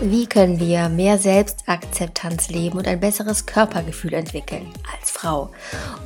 Wie 0.00 0.26
können 0.26 0.60
wir 0.60 0.90
mehr 0.90 1.16
Selbstakzeptanz 1.16 2.50
leben 2.50 2.76
und 2.76 2.86
ein 2.86 3.00
besseres 3.00 3.46
Körpergefühl 3.46 4.12
entwickeln 4.12 4.70
als 4.98 5.10
Frau? 5.18 5.50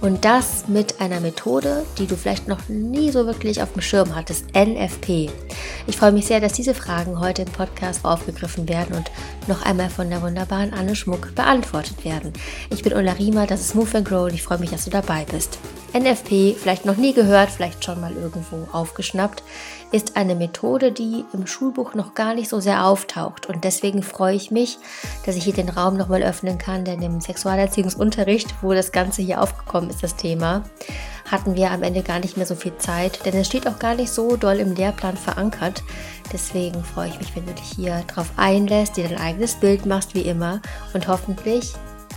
Und 0.01 0.25
das 0.25 0.69
mit 0.69 1.01
einer 1.01 1.21
Methode, 1.21 1.85
die 1.99 2.07
du 2.07 2.17
vielleicht 2.17 2.49
noch 2.49 2.69
nie 2.69 3.11
so 3.11 3.27
wirklich 3.27 3.63
auf 3.63 3.73
dem 3.75 3.83
Schirm 3.83 4.15
hattest, 4.17 4.47
NFP. 4.55 5.31
Ich 5.87 5.97
freue 5.99 6.13
mich 6.13 6.27
sehr, 6.27 6.41
dass 6.41 6.55
diese 6.55 6.75
Fragen 6.75 7.21
heute 7.21 7.43
im 7.43 7.53
Podcast 7.53 8.07
aufgegriffen 8.07 8.69
werden 8.71 8.97
und 8.97 9.11
noch 9.49 9.67
einmal 9.67 9.91
von 9.91 10.09
der 10.09 10.23
wunderbaren 10.23 10.73
Anne 10.73 10.97
Schmuck 10.97 11.35
beantwortet 11.35 12.05
werden. 12.05 12.33
Ich 12.71 12.83
bin 12.83 12.95
Ulla 12.95 13.13
Riemer, 13.13 13.47
das 13.47 13.61
ist 13.61 13.75
Move 13.75 13.99
and 13.99 14.09
Grow 14.09 14.25
und 14.25 14.35
ich 14.35 14.43
freue 14.43 14.59
mich, 14.59 14.71
dass 14.71 14.85
du 14.85 14.91
dabei 14.91 15.27
bist. 15.31 15.59
NFP, 15.93 16.55
vielleicht 16.59 16.87
noch 16.87 16.97
nie 16.97 17.13
gehört, 17.13 17.51
vielleicht 17.51 17.85
schon 17.85 18.01
mal 18.01 18.13
irgendwo 18.13 18.67
aufgeschnappt, 18.73 19.43
ist 19.91 20.17
eine 20.17 20.35
Methode, 20.35 20.91
die 20.91 21.27
im 21.35 21.47
Schulbuch 21.47 21.93
noch 21.95 22.15
gar 22.15 22.35
nicht 22.35 22.49
so 22.49 22.61
sehr 22.61 22.87
auftaucht. 22.87 23.45
Und 23.47 23.65
deswegen 23.65 24.03
freue 24.03 24.35
ich 24.35 24.51
mich, 24.51 24.79
dass 25.27 25.37
ich 25.37 25.45
hier 25.45 25.53
den 25.53 25.69
Raum 25.69 25.99
nochmal 25.99 26.23
öffnen 26.23 26.57
kann, 26.57 26.87
denn 26.87 27.03
im 27.03 27.21
Sexualerziehungsunterricht, 27.21 28.55
wo 28.63 28.73
das 28.73 28.91
Ganze 28.91 29.02
hier 29.11 29.43
aufgekommen 29.43 29.91
ist, 29.91 30.03
das 30.03 30.17
Thema, 30.17 30.63
hatten 31.31 31.55
wir 31.55 31.71
am 31.71 31.83
Ende 31.83 32.03
gar 32.03 32.21
nicht 32.21 32.37
mehr 32.37 32.47
so 32.47 32.55
viel 32.55 32.77
Zeit, 32.79 33.25
denn 33.25 33.35
es 33.35 33.47
steht 33.47 33.67
auch 33.67 33.79
gar 33.79 33.95
nicht 33.95 34.13
so 34.13 34.37
doll 34.37 34.57
im 34.57 34.75
Lehrplan 34.75 35.17
verankert. 35.17 35.83
Deswegen 36.33 36.85
freue 36.85 37.09
ich 37.09 37.19
mich, 37.19 37.35
wenn 37.35 37.47
du 37.47 37.53
dich 37.53 37.73
hier 37.75 38.05
drauf 38.07 38.31
einlässt, 38.37 38.97
dir 38.97 39.09
dein 39.09 39.19
eigenes 39.19 39.55
Bild 39.55 39.87
machst, 39.87 40.15
wie 40.15 40.23
immer 40.23 40.61
und 40.95 41.09
hoffentlich 41.09 41.73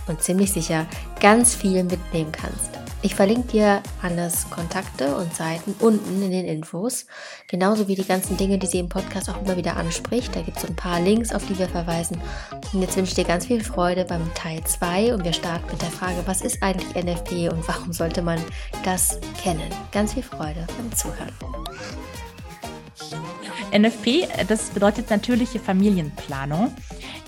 und 0.06 0.22
ziemlich 0.22 0.52
sicher 0.52 0.86
ganz 1.20 1.54
viel 1.54 1.82
mitnehmen 1.82 2.32
kannst. 2.32 2.85
Ich 3.02 3.14
verlinke 3.14 3.48
dir 3.48 3.82
Annes 4.02 4.50
Kontakte 4.50 5.14
und 5.16 5.34
Seiten 5.34 5.74
unten 5.80 6.22
in 6.22 6.30
den 6.30 6.46
Infos, 6.46 7.06
genauso 7.46 7.86
wie 7.88 7.94
die 7.94 8.04
ganzen 8.04 8.36
Dinge, 8.36 8.58
die 8.58 8.66
sie 8.66 8.78
im 8.78 8.88
Podcast 8.88 9.28
auch 9.30 9.40
immer 9.42 9.56
wieder 9.56 9.76
anspricht. 9.76 10.34
Da 10.34 10.40
gibt 10.40 10.56
es 10.56 10.64
ein 10.64 10.74
paar 10.74 11.00
Links, 11.00 11.32
auf 11.32 11.46
die 11.46 11.58
wir 11.58 11.68
verweisen. 11.68 12.20
Und 12.72 12.80
jetzt 12.80 12.96
wünsche 12.96 13.10
ich 13.10 13.14
dir 13.16 13.24
ganz 13.24 13.46
viel 13.46 13.62
Freude 13.62 14.04
beim 14.04 14.32
Teil 14.34 14.62
2 14.64 15.14
und 15.14 15.24
wir 15.24 15.32
starten 15.32 15.70
mit 15.70 15.82
der 15.82 15.90
Frage, 15.90 16.22
was 16.26 16.40
ist 16.40 16.62
eigentlich 16.62 16.94
NFP 16.94 17.48
und 17.48 17.66
warum 17.68 17.92
sollte 17.92 18.22
man 18.22 18.40
das 18.84 19.20
kennen? 19.40 19.70
Ganz 19.92 20.14
viel 20.14 20.22
Freude 20.22 20.66
beim 20.76 20.92
Zuhören. 20.92 21.32
NFP, 23.76 24.26
das 24.48 24.70
bedeutet 24.70 25.10
natürliche 25.10 25.58
Familienplanung. 25.58 26.74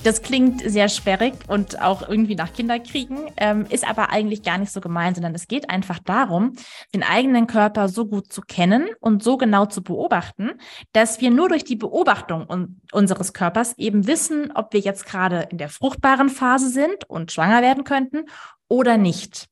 Das 0.04 0.22
klingt 0.22 0.62
sehr 0.62 0.88
sperrig 0.88 1.34
und 1.48 1.82
auch 1.82 2.08
irgendwie 2.08 2.36
nach 2.36 2.52
Kinderkriegen, 2.52 3.18
ähm, 3.36 3.66
ist 3.68 3.88
aber 3.88 4.10
eigentlich 4.10 4.42
gar 4.42 4.56
nicht 4.56 4.72
so 4.72 4.80
gemeint, 4.80 5.16
sondern 5.16 5.34
es 5.34 5.48
geht 5.48 5.70
einfach 5.70 5.98
darum, 5.98 6.54
den 6.94 7.02
eigenen 7.02 7.48
Körper 7.48 7.88
so 7.88 8.06
gut 8.06 8.32
zu 8.32 8.42
kennen 8.42 8.88
und 9.00 9.22
so 9.22 9.36
genau 9.36 9.66
zu 9.66 9.82
beobachten, 9.82 10.52
dass 10.92 11.20
wir 11.20 11.30
nur 11.30 11.48
durch 11.48 11.64
die 11.64 11.76
Beobachtung 11.76 12.46
un 12.48 12.80
unseres 12.92 13.32
Körpers 13.32 13.76
eben 13.76 14.06
wissen, 14.06 14.52
ob 14.54 14.72
wir 14.72 14.80
jetzt 14.80 15.04
gerade 15.04 15.48
in 15.50 15.58
der 15.58 15.68
fruchtbaren 15.68 16.30
Phase 16.30 16.70
sind 16.70 17.04
und 17.08 17.32
schwanger 17.32 17.60
werden 17.60 17.84
könnten 17.84 18.24
oder 18.68 18.96
nicht. 18.96 19.48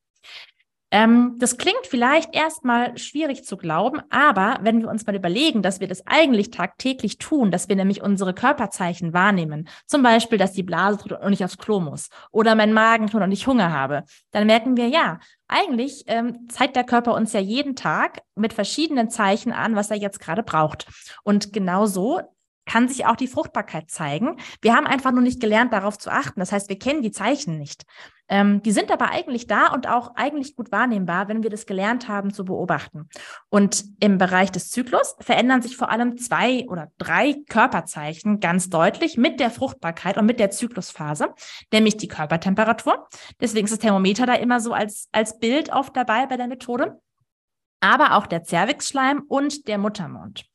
Ähm, 0.96 1.36
das 1.38 1.58
klingt 1.58 1.86
vielleicht 1.86 2.34
erstmal 2.34 2.96
schwierig 2.96 3.44
zu 3.44 3.58
glauben, 3.58 4.00
aber 4.08 4.60
wenn 4.62 4.80
wir 4.80 4.88
uns 4.88 5.04
mal 5.04 5.14
überlegen, 5.14 5.60
dass 5.60 5.78
wir 5.78 5.88
das 5.88 6.06
eigentlich 6.06 6.50
tagtäglich 6.50 7.18
tun, 7.18 7.50
dass 7.50 7.68
wir 7.68 7.76
nämlich 7.76 8.00
unsere 8.00 8.32
Körperzeichen 8.32 9.12
wahrnehmen, 9.12 9.68
zum 9.84 10.02
Beispiel, 10.02 10.38
dass 10.38 10.54
die 10.54 10.62
Blase 10.62 10.96
tut 10.96 11.12
und 11.12 11.34
ich 11.34 11.44
aufs 11.44 11.58
Klo 11.58 11.80
muss 11.80 12.08
oder 12.30 12.54
mein 12.54 12.72
Magen 12.72 13.08
tut 13.08 13.20
und 13.20 13.30
ich 13.30 13.46
Hunger 13.46 13.74
habe, 13.74 14.04
dann 14.30 14.46
merken 14.46 14.78
wir, 14.78 14.88
ja, 14.88 15.20
eigentlich 15.48 16.04
ähm, 16.06 16.48
zeigt 16.48 16.76
der 16.76 16.84
Körper 16.84 17.12
uns 17.12 17.34
ja 17.34 17.40
jeden 17.40 17.76
Tag 17.76 18.22
mit 18.34 18.54
verschiedenen 18.54 19.10
Zeichen 19.10 19.52
an, 19.52 19.76
was 19.76 19.90
er 19.90 19.98
jetzt 19.98 20.18
gerade 20.18 20.42
braucht. 20.42 20.86
Und 21.24 21.52
genau 21.52 21.84
so 21.84 22.22
kann 22.64 22.88
sich 22.88 23.04
auch 23.04 23.16
die 23.16 23.28
Fruchtbarkeit 23.28 23.90
zeigen. 23.90 24.38
Wir 24.62 24.74
haben 24.74 24.86
einfach 24.86 25.12
nur 25.12 25.20
nicht 25.20 25.40
gelernt, 25.40 25.74
darauf 25.74 25.98
zu 25.98 26.10
achten. 26.10 26.40
Das 26.40 26.52
heißt, 26.52 26.70
wir 26.70 26.78
kennen 26.78 27.02
die 27.02 27.12
Zeichen 27.12 27.58
nicht. 27.58 27.84
Ähm, 28.28 28.62
die 28.62 28.72
sind 28.72 28.90
aber 28.90 29.10
eigentlich 29.10 29.46
da 29.46 29.68
und 29.68 29.88
auch 29.88 30.14
eigentlich 30.16 30.56
gut 30.56 30.72
wahrnehmbar, 30.72 31.28
wenn 31.28 31.42
wir 31.42 31.50
das 31.50 31.66
gelernt 31.66 32.08
haben 32.08 32.32
zu 32.32 32.44
beobachten. 32.44 33.08
Und 33.48 33.84
im 34.00 34.18
Bereich 34.18 34.50
des 34.50 34.70
Zyklus 34.70 35.16
verändern 35.20 35.62
sich 35.62 35.76
vor 35.76 35.90
allem 35.90 36.16
zwei 36.16 36.66
oder 36.68 36.90
drei 36.98 37.36
Körperzeichen 37.48 38.40
ganz 38.40 38.68
deutlich 38.68 39.16
mit 39.16 39.38
der 39.38 39.50
Fruchtbarkeit 39.50 40.18
und 40.18 40.26
mit 40.26 40.40
der 40.40 40.50
Zyklusphase, 40.50 41.28
nämlich 41.72 41.96
die 41.96 42.08
Körpertemperatur. 42.08 43.06
Deswegen 43.40 43.66
ist 43.66 43.72
das 43.72 43.78
Thermometer 43.78 44.26
da 44.26 44.34
immer 44.34 44.60
so 44.60 44.72
als, 44.72 45.08
als 45.12 45.38
Bild 45.38 45.70
oft 45.72 45.96
dabei 45.96 46.26
bei 46.26 46.36
der 46.36 46.48
Methode. 46.48 47.00
Aber 47.80 48.16
auch 48.16 48.26
der 48.26 48.42
Zervixschleim 48.42 49.22
und 49.28 49.68
der 49.68 49.78
Muttermund. 49.78 50.46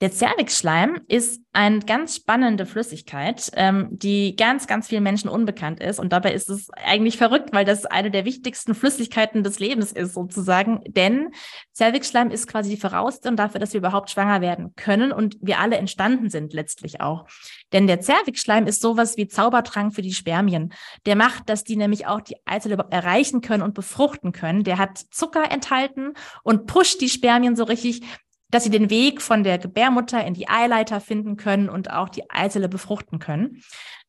Der 0.00 0.10
Zervixschleim 0.10 1.02
ist 1.08 1.42
eine 1.52 1.80
ganz 1.80 2.16
spannende 2.16 2.64
Flüssigkeit, 2.64 3.50
ähm, 3.54 3.88
die 3.90 4.34
ganz, 4.34 4.66
ganz 4.66 4.88
vielen 4.88 5.02
Menschen 5.02 5.28
unbekannt 5.28 5.78
ist. 5.80 6.00
Und 6.00 6.10
dabei 6.14 6.32
ist 6.32 6.48
es 6.48 6.70
eigentlich 6.70 7.18
verrückt, 7.18 7.50
weil 7.52 7.66
das 7.66 7.84
eine 7.84 8.10
der 8.10 8.24
wichtigsten 8.24 8.74
Flüssigkeiten 8.74 9.42
des 9.42 9.58
Lebens 9.58 9.92
ist, 9.92 10.14
sozusagen. 10.14 10.80
Denn 10.86 11.32
Zervixschleim 11.72 12.30
ist 12.30 12.46
quasi 12.46 12.70
die 12.70 12.80
Voraussetzung 12.80 13.36
dafür, 13.36 13.60
dass 13.60 13.74
wir 13.74 13.78
überhaupt 13.78 14.08
schwanger 14.08 14.40
werden 14.40 14.74
können 14.74 15.12
und 15.12 15.36
wir 15.42 15.58
alle 15.58 15.76
entstanden 15.76 16.30
sind 16.30 16.54
letztlich 16.54 17.02
auch. 17.02 17.26
Denn 17.74 17.86
der 17.86 18.00
Zervixschleim 18.00 18.66
ist 18.66 18.80
sowas 18.80 19.18
wie 19.18 19.28
Zaubertrank 19.28 19.94
für 19.94 20.02
die 20.02 20.14
Spermien. 20.14 20.72
Der 21.04 21.14
macht, 21.14 21.50
dass 21.50 21.62
die 21.62 21.76
nämlich 21.76 22.06
auch 22.06 22.22
die 22.22 22.36
Eizelle 22.46 22.86
erreichen 22.90 23.42
können 23.42 23.62
und 23.62 23.74
befruchten 23.74 24.32
können. 24.32 24.64
Der 24.64 24.78
hat 24.78 24.96
Zucker 24.96 25.50
enthalten 25.50 26.14
und 26.42 26.66
pusht 26.66 27.02
die 27.02 27.10
Spermien 27.10 27.54
so 27.54 27.64
richtig, 27.64 28.02
dass 28.50 28.64
sie 28.64 28.70
den 28.70 28.90
Weg 28.90 29.22
von 29.22 29.44
der 29.44 29.58
Gebärmutter 29.58 30.24
in 30.24 30.34
die 30.34 30.48
Eileiter 30.48 31.00
finden 31.00 31.36
können 31.36 31.68
und 31.68 31.90
auch 31.90 32.08
die 32.08 32.30
Eizelle 32.30 32.68
befruchten 32.68 33.18
können. 33.18 33.62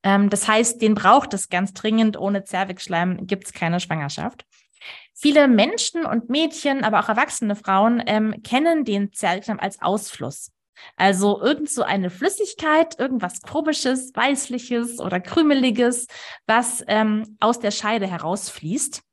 Ähm, 0.03 0.29
das 0.29 0.47
heißt, 0.47 0.81
den 0.81 0.95
braucht 0.95 1.33
es 1.33 1.49
ganz 1.49 1.73
dringend. 1.73 2.17
Ohne 2.17 2.43
Zervixschleim 2.43 3.27
gibt 3.27 3.45
es 3.45 3.53
keine 3.53 3.79
Schwangerschaft. 3.79 4.45
Viele 5.13 5.47
Menschen 5.47 6.05
und 6.05 6.29
Mädchen, 6.29 6.83
aber 6.83 6.99
auch 6.99 7.09
erwachsene 7.09 7.55
Frauen 7.55 8.01
ähm, 8.07 8.41
kennen 8.43 8.85
den 8.85 9.13
Zervixschleim 9.13 9.59
als 9.59 9.81
Ausfluss. 9.81 10.51
Also 10.95 11.41
irgend 11.41 11.69
so 11.69 11.83
eine 11.83 12.09
Flüssigkeit, 12.09 12.99
irgendwas 12.99 13.41
komisches, 13.41 14.15
weißliches 14.15 14.99
oder 14.99 15.19
krümeliges, 15.19 16.07
was 16.47 16.83
ähm, 16.87 17.37
aus 17.39 17.59
der 17.59 17.71
Scheide 17.71 18.07
herausfließt. 18.07 19.03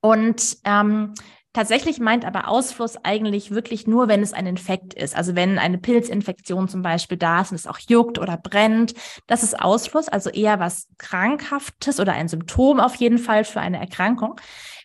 Und 0.00 0.58
ähm, 0.64 1.14
Tatsächlich 1.52 1.98
meint 1.98 2.24
aber 2.24 2.46
Ausfluss 2.46 2.96
eigentlich 3.02 3.50
wirklich 3.50 3.88
nur, 3.88 4.06
wenn 4.06 4.22
es 4.22 4.32
ein 4.32 4.46
Infekt 4.46 4.94
ist. 4.94 5.16
Also 5.16 5.34
wenn 5.34 5.58
eine 5.58 5.78
Pilzinfektion 5.78 6.68
zum 6.68 6.82
Beispiel 6.82 7.18
da 7.18 7.40
ist 7.40 7.50
und 7.50 7.56
es 7.56 7.66
auch 7.66 7.78
juckt 7.80 8.20
oder 8.20 8.36
brennt. 8.36 8.94
Das 9.26 9.42
ist 9.42 9.58
Ausfluss, 9.60 10.08
also 10.08 10.30
eher 10.30 10.60
was 10.60 10.86
Krankhaftes 10.98 11.98
oder 11.98 12.12
ein 12.12 12.28
Symptom 12.28 12.78
auf 12.78 12.94
jeden 12.94 13.18
Fall 13.18 13.44
für 13.44 13.60
eine 13.60 13.80
Erkrankung 13.80 14.36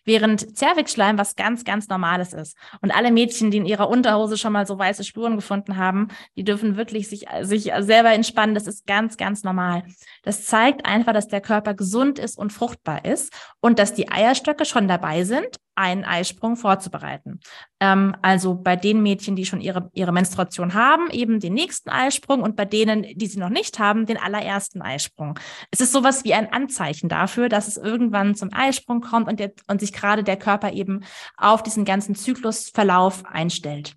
während 0.06 0.56
Zervixschleim 0.56 1.18
was 1.18 1.36
ganz, 1.36 1.64
ganz 1.64 1.88
Normales 1.88 2.32
ist. 2.32 2.56
Und 2.80 2.94
alle 2.94 3.12
Mädchen, 3.12 3.50
die 3.50 3.58
in 3.58 3.66
ihrer 3.66 3.90
Unterhose 3.90 4.38
schon 4.38 4.52
mal 4.52 4.66
so 4.66 4.78
weiße 4.78 5.04
Spuren 5.04 5.36
gefunden 5.36 5.76
haben, 5.76 6.08
die 6.36 6.44
dürfen 6.44 6.76
wirklich 6.76 7.08
sich, 7.08 7.26
sich 7.42 7.72
selber 7.80 8.12
entspannen. 8.12 8.54
Das 8.54 8.66
ist 8.66 8.86
ganz, 8.86 9.18
ganz 9.18 9.44
normal. 9.44 9.82
Das 10.22 10.46
zeigt 10.46 10.86
einfach, 10.86 11.12
dass 11.12 11.28
der 11.28 11.40
Körper 11.40 11.74
gesund 11.74 12.18
ist 12.18 12.38
und 12.38 12.52
fruchtbar 12.52 13.04
ist 13.04 13.32
und 13.60 13.78
dass 13.78 13.92
die 13.92 14.10
Eierstöcke 14.10 14.64
schon 14.64 14.88
dabei 14.88 15.24
sind, 15.24 15.58
einen 15.74 16.04
Eisprung 16.04 16.56
vorzubereiten. 16.56 17.40
Ähm, 17.80 18.16
also 18.22 18.54
bei 18.54 18.76
den 18.76 19.02
Mädchen, 19.02 19.36
die 19.36 19.44
schon 19.44 19.60
ihre, 19.60 19.90
ihre 19.92 20.12
Menstruation 20.12 20.74
haben, 20.74 21.10
eben 21.10 21.40
den 21.40 21.54
nächsten 21.54 21.90
Eisprung 21.90 22.42
und 22.42 22.56
bei 22.56 22.64
denen, 22.64 23.02
die 23.14 23.26
sie 23.26 23.38
noch 23.38 23.50
nicht 23.50 23.78
haben, 23.78 24.06
den 24.06 24.16
allerersten 24.16 24.80
Eisprung. 24.80 25.38
Es 25.70 25.80
ist 25.80 25.92
sowas 25.92 26.24
wie 26.24 26.34
ein 26.34 26.52
Anzeichen 26.52 27.08
dafür, 27.08 27.48
dass 27.48 27.68
es 27.68 27.76
irgendwann 27.76 28.34
zum 28.34 28.50
Eisprung 28.52 29.00
kommt 29.00 29.28
und, 29.28 29.40
der, 29.40 29.52
und 29.68 29.80
sich 29.80 29.92
gerade 29.92 30.24
der 30.24 30.36
Körper 30.36 30.72
eben 30.72 31.04
auf 31.36 31.62
diesen 31.62 31.84
ganzen 31.84 32.14
Zyklusverlauf 32.14 33.24
einstellt. 33.26 33.94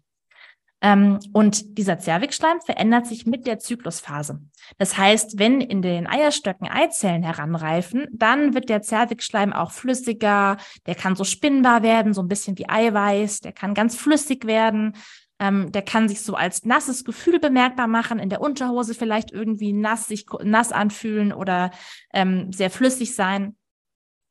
Ähm, 0.81 1.19
und 1.33 1.77
dieser 1.77 1.99
Zervixschleim 1.99 2.61
verändert 2.61 3.05
sich 3.05 3.25
mit 3.25 3.45
der 3.45 3.59
Zyklusphase. 3.59 4.39
Das 4.77 4.97
heißt, 4.97 5.37
wenn 5.37 5.59
in 5.61 5.81
den 5.81 6.07
Eierstöcken 6.07 6.69
Eizellen 6.69 7.23
heranreifen, 7.23 8.07
dann 8.11 8.53
wird 8.53 8.69
der 8.69 8.81
Zervixschleim 8.81 9.51
auch 9.51 9.71
flüssiger, 9.71 10.57
der 10.85 10.95
kann 10.95 11.15
so 11.15 11.25
spinnbar 11.25 11.83
werden, 11.83 12.13
so 12.13 12.21
ein 12.21 12.29
bisschen 12.29 12.57
wie 12.57 12.69
Eiweiß, 12.69 13.41
der 13.41 13.51
kann 13.51 13.73
ganz 13.73 13.95
flüssig 13.95 14.45
werden. 14.45 14.95
Ähm, 15.41 15.71
der 15.71 15.81
kann 15.83 16.09
sich 16.09 16.21
so 16.21 16.35
als 16.35 16.65
nasses 16.65 17.05
Gefühl 17.05 17.39
bemerkbar 17.39 17.87
machen, 17.87 18.19
in 18.19 18.29
der 18.29 18.41
Unterhose 18.41 18.93
vielleicht 18.93 19.31
irgendwie 19.31 19.71
nass, 19.71 20.07
sich 20.07 20.25
nass 20.43 20.73
anfühlen 20.73 21.31
oder 21.31 21.71
ähm, 22.13 22.51
sehr 22.51 22.69
flüssig 22.69 23.15
sein. 23.15 23.55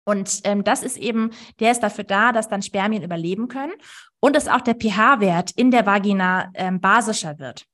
Und 0.09 0.41
ähm, 0.45 0.65
das 0.65 0.83
ist 0.83 0.97
eben, 0.97 1.33
der 1.61 1.71
ist 1.71 1.81
dafür 1.81 2.03
da, 2.03 2.33
dass 2.33 2.49
dann 2.49 2.63
Spermien 2.63 3.03
überleben 3.03 3.47
können 3.49 3.75
und 4.21 4.35
dass 4.35 4.49
auch 4.49 4.63
der 4.63 4.75
pH-Wert 4.75 5.51
in 5.51 5.71
der 5.71 5.85
Vagina 5.85 6.51
ähm, 6.55 6.81
basischer 6.81 7.39
wird. 7.39 7.67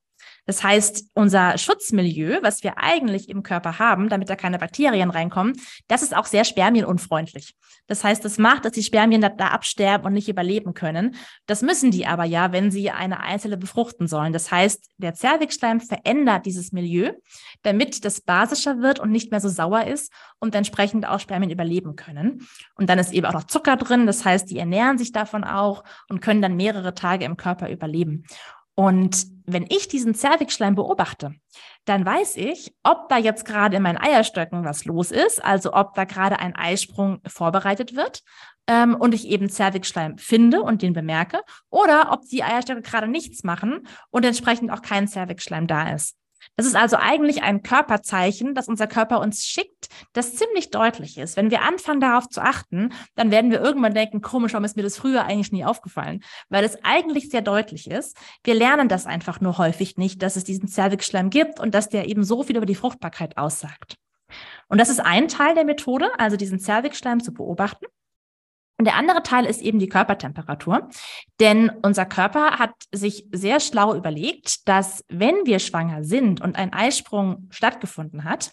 Das 0.46 0.62
heißt, 0.62 1.10
unser 1.14 1.56
Schutzmilieu, 1.58 2.38
was 2.42 2.62
wir 2.62 2.78
eigentlich 2.78 3.28
im 3.28 3.42
Körper 3.42 3.78
haben, 3.78 4.08
damit 4.08 4.28
da 4.28 4.36
keine 4.36 4.58
Bakterien 4.58 5.10
reinkommen, 5.10 5.54
das 5.88 6.02
ist 6.02 6.14
auch 6.14 6.26
sehr 6.26 6.44
spermienunfreundlich. 6.44 7.54
Das 7.86 8.02
heißt, 8.02 8.24
das 8.24 8.38
macht, 8.38 8.64
dass 8.64 8.72
die 8.72 8.82
Spermien 8.82 9.20
da, 9.20 9.28
da 9.28 9.48
absterben 9.48 10.06
und 10.06 10.14
nicht 10.14 10.28
überleben 10.28 10.72
können. 10.72 11.16
Das 11.46 11.62
müssen 11.62 11.90
die 11.90 12.06
aber 12.06 12.24
ja, 12.24 12.52
wenn 12.52 12.70
sie 12.70 12.90
eine 12.90 13.20
Einzelle 13.20 13.56
befruchten 13.56 14.06
sollen. 14.06 14.32
Das 14.32 14.50
heißt, 14.50 14.90
der 14.96 15.14
Zervixschleim 15.14 15.80
verändert 15.80 16.46
dieses 16.46 16.72
Milieu, 16.72 17.12
damit 17.62 18.04
das 18.04 18.22
basischer 18.22 18.80
wird 18.80 19.00
und 19.00 19.10
nicht 19.10 19.30
mehr 19.30 19.40
so 19.40 19.48
sauer 19.48 19.84
ist 19.84 20.12
und 20.38 20.54
entsprechend 20.54 21.06
auch 21.06 21.20
Spermien 21.20 21.50
überleben 21.50 21.96
können. 21.96 22.46
Und 22.74 22.88
dann 22.88 22.98
ist 22.98 23.12
eben 23.12 23.26
auch 23.26 23.34
noch 23.34 23.44
Zucker 23.44 23.76
drin. 23.76 24.06
Das 24.06 24.24
heißt, 24.24 24.50
die 24.50 24.58
ernähren 24.58 24.96
sich 24.96 25.12
davon 25.12 25.44
auch 25.44 25.84
und 26.08 26.20
können 26.20 26.40
dann 26.40 26.56
mehrere 26.56 26.94
Tage 26.94 27.24
im 27.24 27.36
Körper 27.36 27.70
überleben. 27.70 28.24
Und 28.74 29.26
wenn 29.46 29.66
ich 29.68 29.88
diesen 29.88 30.14
Zervixschleim 30.14 30.74
beobachte, 30.74 31.34
dann 31.84 32.04
weiß 32.04 32.36
ich, 32.36 32.74
ob 32.82 33.08
da 33.08 33.18
jetzt 33.18 33.44
gerade 33.44 33.76
in 33.76 33.82
meinen 33.82 33.98
Eierstöcken 33.98 34.64
was 34.64 34.84
los 34.84 35.10
ist, 35.10 35.44
also 35.44 35.72
ob 35.74 35.94
da 35.94 36.04
gerade 36.04 36.38
ein 36.38 36.56
Eisprung 36.56 37.20
vorbereitet 37.26 37.94
wird 37.94 38.22
ähm, 38.66 38.94
und 38.94 39.14
ich 39.14 39.28
eben 39.28 39.48
Zervixschleim 39.48 40.18
finde 40.18 40.62
und 40.62 40.82
den 40.82 40.92
bemerke, 40.92 41.42
oder 41.70 42.10
ob 42.12 42.22
die 42.28 42.42
Eierstöcke 42.42 42.82
gerade 42.82 43.06
nichts 43.06 43.44
machen 43.44 43.86
und 44.10 44.24
entsprechend 44.24 44.70
auch 44.70 44.82
kein 44.82 45.06
Zervixschleim 45.06 45.66
da 45.66 45.90
ist. 45.90 46.16
Das 46.56 46.66
ist 46.66 46.76
also 46.76 46.96
eigentlich 46.96 47.42
ein 47.42 47.62
Körperzeichen, 47.62 48.54
das 48.54 48.68
unser 48.68 48.86
Körper 48.86 49.20
uns 49.20 49.44
schickt, 49.44 49.88
das 50.12 50.34
ziemlich 50.34 50.70
deutlich 50.70 51.18
ist. 51.18 51.36
Wenn 51.36 51.50
wir 51.50 51.62
anfangen, 51.62 52.00
darauf 52.00 52.28
zu 52.28 52.40
achten, 52.40 52.92
dann 53.14 53.30
werden 53.30 53.50
wir 53.50 53.60
irgendwann 53.60 53.94
denken, 53.94 54.20
komisch, 54.20 54.52
warum 54.52 54.64
ist 54.64 54.76
mir 54.76 54.82
das 54.82 54.96
früher 54.96 55.24
eigentlich 55.24 55.52
nie 55.52 55.64
aufgefallen? 55.64 56.22
Weil 56.48 56.64
es 56.64 56.78
eigentlich 56.84 57.30
sehr 57.30 57.42
deutlich 57.42 57.90
ist. 57.90 58.16
Wir 58.42 58.54
lernen 58.54 58.88
das 58.88 59.06
einfach 59.06 59.40
nur 59.40 59.58
häufig 59.58 59.96
nicht, 59.96 60.22
dass 60.22 60.36
es 60.36 60.44
diesen 60.44 60.68
Zervixschleim 60.68 61.30
gibt 61.30 61.60
und 61.60 61.74
dass 61.74 61.88
der 61.88 62.08
eben 62.08 62.24
so 62.24 62.42
viel 62.42 62.56
über 62.56 62.66
die 62.66 62.74
Fruchtbarkeit 62.74 63.36
aussagt. 63.36 63.96
Und 64.68 64.78
das 64.78 64.88
ist 64.88 65.00
ein 65.00 65.28
Teil 65.28 65.54
der 65.54 65.64
Methode, 65.64 66.08
also 66.18 66.36
diesen 66.36 66.58
Zervixschleim 66.58 67.22
zu 67.22 67.32
beobachten. 67.32 67.86
Und 68.76 68.86
der 68.86 68.96
andere 68.96 69.22
Teil 69.22 69.44
ist 69.44 69.62
eben 69.62 69.78
die 69.78 69.88
Körpertemperatur. 69.88 70.88
Denn 71.38 71.70
unser 71.82 72.06
Körper 72.06 72.58
hat 72.58 72.72
sich 72.92 73.26
sehr 73.32 73.60
schlau 73.60 73.94
überlegt, 73.94 74.68
dass 74.68 75.04
wenn 75.08 75.36
wir 75.44 75.60
schwanger 75.60 76.02
sind 76.02 76.40
und 76.40 76.56
ein 76.56 76.72
Eisprung 76.72 77.48
stattgefunden 77.50 78.24
hat, 78.24 78.52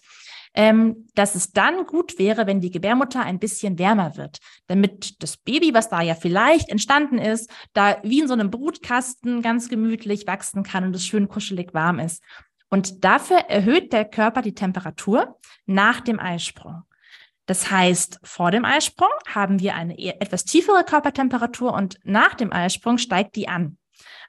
ähm, 0.54 1.08
dass 1.14 1.34
es 1.34 1.52
dann 1.52 1.86
gut 1.86 2.18
wäre, 2.18 2.46
wenn 2.46 2.60
die 2.60 2.70
Gebärmutter 2.70 3.22
ein 3.22 3.38
bisschen 3.38 3.78
wärmer 3.78 4.16
wird, 4.16 4.38
damit 4.66 5.22
das 5.22 5.38
Baby, 5.38 5.72
was 5.72 5.88
da 5.88 6.02
ja 6.02 6.14
vielleicht 6.14 6.68
entstanden 6.68 7.18
ist, 7.18 7.50
da 7.72 7.98
wie 8.02 8.20
in 8.20 8.28
so 8.28 8.34
einem 8.34 8.50
Brutkasten 8.50 9.42
ganz 9.42 9.68
gemütlich 9.68 10.26
wachsen 10.26 10.62
kann 10.62 10.84
und 10.84 10.94
es 10.94 11.06
schön 11.06 11.28
kuschelig 11.28 11.72
warm 11.72 11.98
ist. 11.98 12.22
Und 12.68 13.04
dafür 13.04 13.38
erhöht 13.48 13.92
der 13.92 14.04
Körper 14.04 14.42
die 14.42 14.54
Temperatur 14.54 15.38
nach 15.66 16.00
dem 16.00 16.20
Eisprung. 16.20 16.82
Das 17.46 17.70
heißt, 17.70 18.20
vor 18.22 18.50
dem 18.50 18.64
Eisprung 18.64 19.10
haben 19.26 19.60
wir 19.60 19.74
eine 19.74 19.98
etwas 19.98 20.44
tiefere 20.44 20.84
Körpertemperatur 20.84 21.72
und 21.72 21.98
nach 22.04 22.34
dem 22.34 22.52
Eisprung 22.52 22.98
steigt 22.98 23.36
die 23.36 23.48
an. 23.48 23.78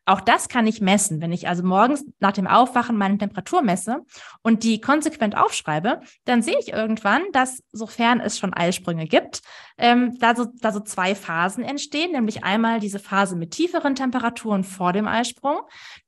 Auch 0.05 0.19
das 0.19 0.49
kann 0.49 0.67
ich 0.67 0.81
messen. 0.81 1.21
Wenn 1.21 1.31
ich 1.31 1.47
also 1.47 1.63
morgens 1.63 2.05
nach 2.19 2.33
dem 2.33 2.45
Aufwachen 2.45 2.97
meine 2.97 3.17
Temperatur 3.17 3.61
messe 3.61 4.01
und 4.41 4.63
die 4.63 4.81
konsequent 4.81 5.37
aufschreibe, 5.37 6.01
dann 6.25 6.41
sehe 6.41 6.59
ich 6.59 6.73
irgendwann, 6.73 7.21
dass, 7.31 7.63
sofern 7.71 8.19
es 8.19 8.37
schon 8.37 8.53
Eisprünge 8.53 9.07
gibt, 9.07 9.41
ähm, 9.77 10.17
da, 10.19 10.35
so, 10.35 10.47
da 10.59 10.73
so 10.73 10.81
zwei 10.81 11.15
Phasen 11.15 11.63
entstehen, 11.63 12.11
nämlich 12.11 12.43
einmal 12.43 12.81
diese 12.81 12.99
Phase 12.99 13.37
mit 13.37 13.51
tieferen 13.51 13.95
Temperaturen 13.95 14.65
vor 14.65 14.91
dem 14.91 15.07
Eisprung. 15.07 15.61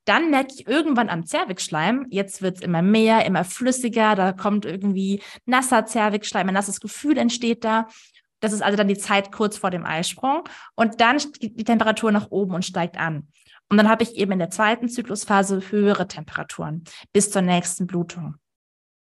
Dann 0.04 0.30
merke 0.30 0.52
ich 0.54 0.66
irgendwann 0.66 1.08
am 1.08 1.24
Zervixschleim, 1.24 2.06
jetzt 2.10 2.42
wird 2.42 2.56
es 2.56 2.62
immer 2.62 2.82
mehr, 2.82 3.24
immer 3.24 3.44
flüssiger, 3.44 4.14
da 4.14 4.32
kommt 4.32 4.66
irgendwie 4.66 5.22
nasser 5.46 5.86
Zervixschleim, 5.86 6.48
ein 6.48 6.54
nasses 6.54 6.80
Gefühl 6.80 7.16
entsteht 7.16 7.64
da. 7.64 7.88
Das 8.40 8.52
ist 8.52 8.62
also 8.62 8.76
dann 8.76 8.88
die 8.88 8.98
Zeit 8.98 9.32
kurz 9.32 9.56
vor 9.56 9.70
dem 9.70 9.86
Eisprung. 9.86 10.42
Und 10.74 11.00
dann 11.00 11.16
geht 11.16 11.58
die 11.58 11.64
Temperatur 11.64 12.12
nach 12.12 12.30
oben 12.30 12.54
und 12.54 12.66
steigt 12.66 12.98
an. 12.98 13.28
Und 13.68 13.78
dann 13.78 13.88
habe 13.88 14.02
ich 14.04 14.16
eben 14.16 14.32
in 14.32 14.38
der 14.38 14.50
zweiten 14.50 14.88
Zyklusphase 14.88 15.70
höhere 15.70 16.06
Temperaturen 16.06 16.84
bis 17.12 17.30
zur 17.30 17.42
nächsten 17.42 17.86
Blutung. 17.86 18.36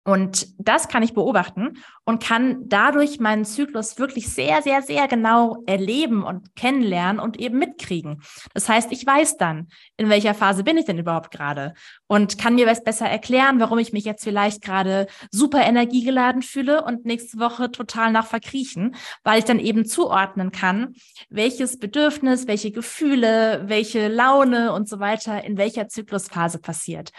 Und 0.07 0.47
das 0.59 0.87
kann 0.87 1.03
ich 1.03 1.15
beobachten 1.15 1.79
und 2.05 2.23
kann 2.23 2.69
dadurch 2.69 3.19
meinen 3.19 3.45
Zyklus 3.45 3.99
wirklich 3.99 4.29
sehr, 4.29 4.63
sehr, 4.63 4.81
sehr 4.81 5.09
genau 5.09 5.65
erleben 5.67 6.23
und 6.23 6.55
kennenlernen 6.55 7.19
und 7.19 7.41
eben 7.41 7.59
mitkriegen. 7.59 8.23
Das 8.55 8.69
heißt, 8.69 8.93
ich 8.93 9.05
weiß 9.05 9.37
dann, 9.37 9.67
in 9.97 10.09
welcher 10.09 10.35
Phase 10.35 10.63
bin 10.63 10.77
ich 10.77 10.85
denn 10.85 10.99
überhaupt 10.99 11.33
gerade 11.33 11.75
und 12.07 12.39
kann 12.39 12.55
mir 12.55 12.69
was 12.69 12.85
besser 12.85 13.09
erklären, 13.09 13.59
warum 13.59 13.81
ich 13.81 13.93
mich 13.93 14.05
jetzt 14.05 14.23
vielleicht 14.23 14.63
gerade 14.63 15.09
super 15.33 15.67
energiegeladen 15.67 16.43
fühle 16.43 16.85
und 16.85 17.05
nächste 17.05 17.41
Woche 17.41 17.73
total 17.73 18.13
nach 18.13 18.29
verkriechen, 18.29 18.95
weil 19.25 19.41
ich 19.41 19.45
dann 19.45 19.59
eben 19.59 19.87
zuordnen 19.87 20.53
kann, 20.53 20.95
welches 21.31 21.81
Bedürfnis, 21.81 22.47
welche 22.47 22.71
Gefühle, 22.71 23.65
welche 23.67 24.07
Laune 24.07 24.73
und 24.73 24.89
so 24.89 25.01
weiter 25.01 25.43
in 25.43 25.59
welcher 25.59 25.89
Zyklusphase 25.89 26.61
passiert. 26.61 27.11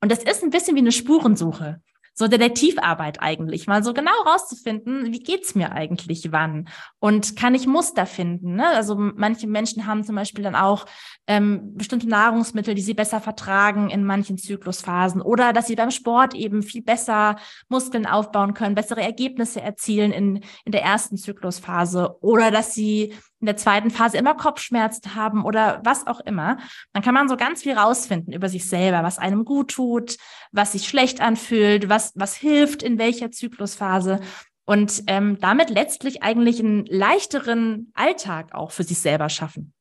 Und 0.00 0.12
das 0.12 0.22
ist 0.22 0.44
ein 0.44 0.50
bisschen 0.50 0.76
wie 0.76 0.80
eine 0.80 0.92
Spurensuche 0.92 1.80
so 2.18 2.28
Detektivarbeit 2.28 3.20
eigentlich, 3.20 3.66
mal 3.66 3.84
so 3.84 3.92
genau 3.92 4.18
rauszufinden, 4.24 5.12
wie 5.12 5.18
geht's 5.18 5.54
mir 5.54 5.72
eigentlich 5.72 6.32
wann 6.32 6.68
und 6.98 7.36
kann 7.36 7.54
ich 7.54 7.66
Muster 7.66 8.06
finden. 8.06 8.56
Ne? 8.56 8.66
Also 8.68 8.96
manche 8.96 9.46
Menschen 9.46 9.86
haben 9.86 10.02
zum 10.02 10.16
Beispiel 10.16 10.42
dann 10.42 10.54
auch 10.54 10.86
ähm, 11.26 11.76
bestimmte 11.76 12.08
Nahrungsmittel, 12.08 12.74
die 12.74 12.80
sie 12.80 12.94
besser 12.94 13.20
vertragen 13.20 13.90
in 13.90 14.02
manchen 14.02 14.38
Zyklusphasen 14.38 15.20
oder 15.20 15.52
dass 15.52 15.66
sie 15.66 15.76
beim 15.76 15.90
Sport 15.90 16.34
eben 16.34 16.62
viel 16.62 16.82
besser 16.82 17.36
Muskeln 17.68 18.06
aufbauen 18.06 18.54
können, 18.54 18.74
bessere 18.74 19.02
Ergebnisse 19.02 19.60
erzielen 19.60 20.10
in, 20.10 20.40
in 20.64 20.72
der 20.72 20.82
ersten 20.82 21.18
Zyklusphase 21.18 22.16
oder 22.22 22.50
dass 22.50 22.74
sie 22.74 23.12
in 23.40 23.46
der 23.46 23.56
zweiten 23.56 23.90
Phase 23.90 24.16
immer 24.16 24.34
Kopfschmerzen 24.34 25.14
haben 25.14 25.44
oder 25.44 25.80
was 25.84 26.06
auch 26.06 26.20
immer. 26.20 26.58
Dann 26.92 27.02
kann 27.02 27.14
man 27.14 27.28
so 27.28 27.36
ganz 27.36 27.62
viel 27.62 27.76
rausfinden 27.76 28.32
über 28.32 28.48
sich 28.48 28.68
selber, 28.68 29.02
was 29.02 29.18
einem 29.18 29.44
gut 29.44 29.72
tut, 29.72 30.16
was 30.52 30.72
sich 30.72 30.88
schlecht 30.88 31.20
anfühlt, 31.20 31.88
was, 31.88 32.12
was 32.14 32.34
hilft 32.34 32.82
in 32.82 32.98
welcher 32.98 33.30
Zyklusphase 33.30 34.20
und 34.64 35.04
ähm, 35.06 35.38
damit 35.40 35.70
letztlich 35.70 36.22
eigentlich 36.22 36.60
einen 36.60 36.84
leichteren 36.86 37.92
Alltag 37.94 38.54
auch 38.54 38.72
für 38.72 38.82
sich 38.82 38.98
selber 38.98 39.28
schaffen. 39.28 39.72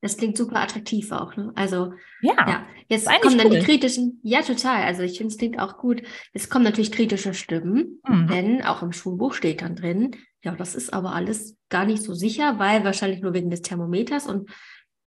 Das 0.00 0.16
klingt 0.16 0.36
super 0.36 0.60
attraktiv 0.60 1.10
auch, 1.10 1.34
ne? 1.36 1.50
Also, 1.56 1.92
ja, 2.20 2.34
ja. 2.36 2.66
jetzt 2.88 3.08
kommen 3.20 3.36
dann 3.36 3.48
cool. 3.48 3.58
die 3.58 3.64
kritischen, 3.64 4.20
ja, 4.22 4.42
total. 4.42 4.84
Also, 4.84 5.02
ich 5.02 5.18
finde, 5.18 5.32
es 5.32 5.38
klingt 5.38 5.58
auch 5.58 5.76
gut. 5.76 6.02
Es 6.32 6.48
kommen 6.48 6.64
natürlich 6.64 6.92
kritische 6.92 7.34
Stimmen, 7.34 8.00
mhm. 8.06 8.28
denn 8.28 8.62
auch 8.62 8.82
im 8.82 8.92
Schulbuch 8.92 9.34
steht 9.34 9.62
dann 9.62 9.74
drin, 9.74 10.14
ja, 10.42 10.54
das 10.54 10.74
ist 10.74 10.92
aber 10.92 11.14
alles 11.14 11.56
gar 11.68 11.84
nicht 11.84 12.02
so 12.02 12.14
sicher, 12.14 12.58
weil 12.58 12.84
wahrscheinlich 12.84 13.20
nur 13.20 13.34
wegen 13.34 13.50
des 13.50 13.62
Thermometers 13.62 14.26
und 14.26 14.50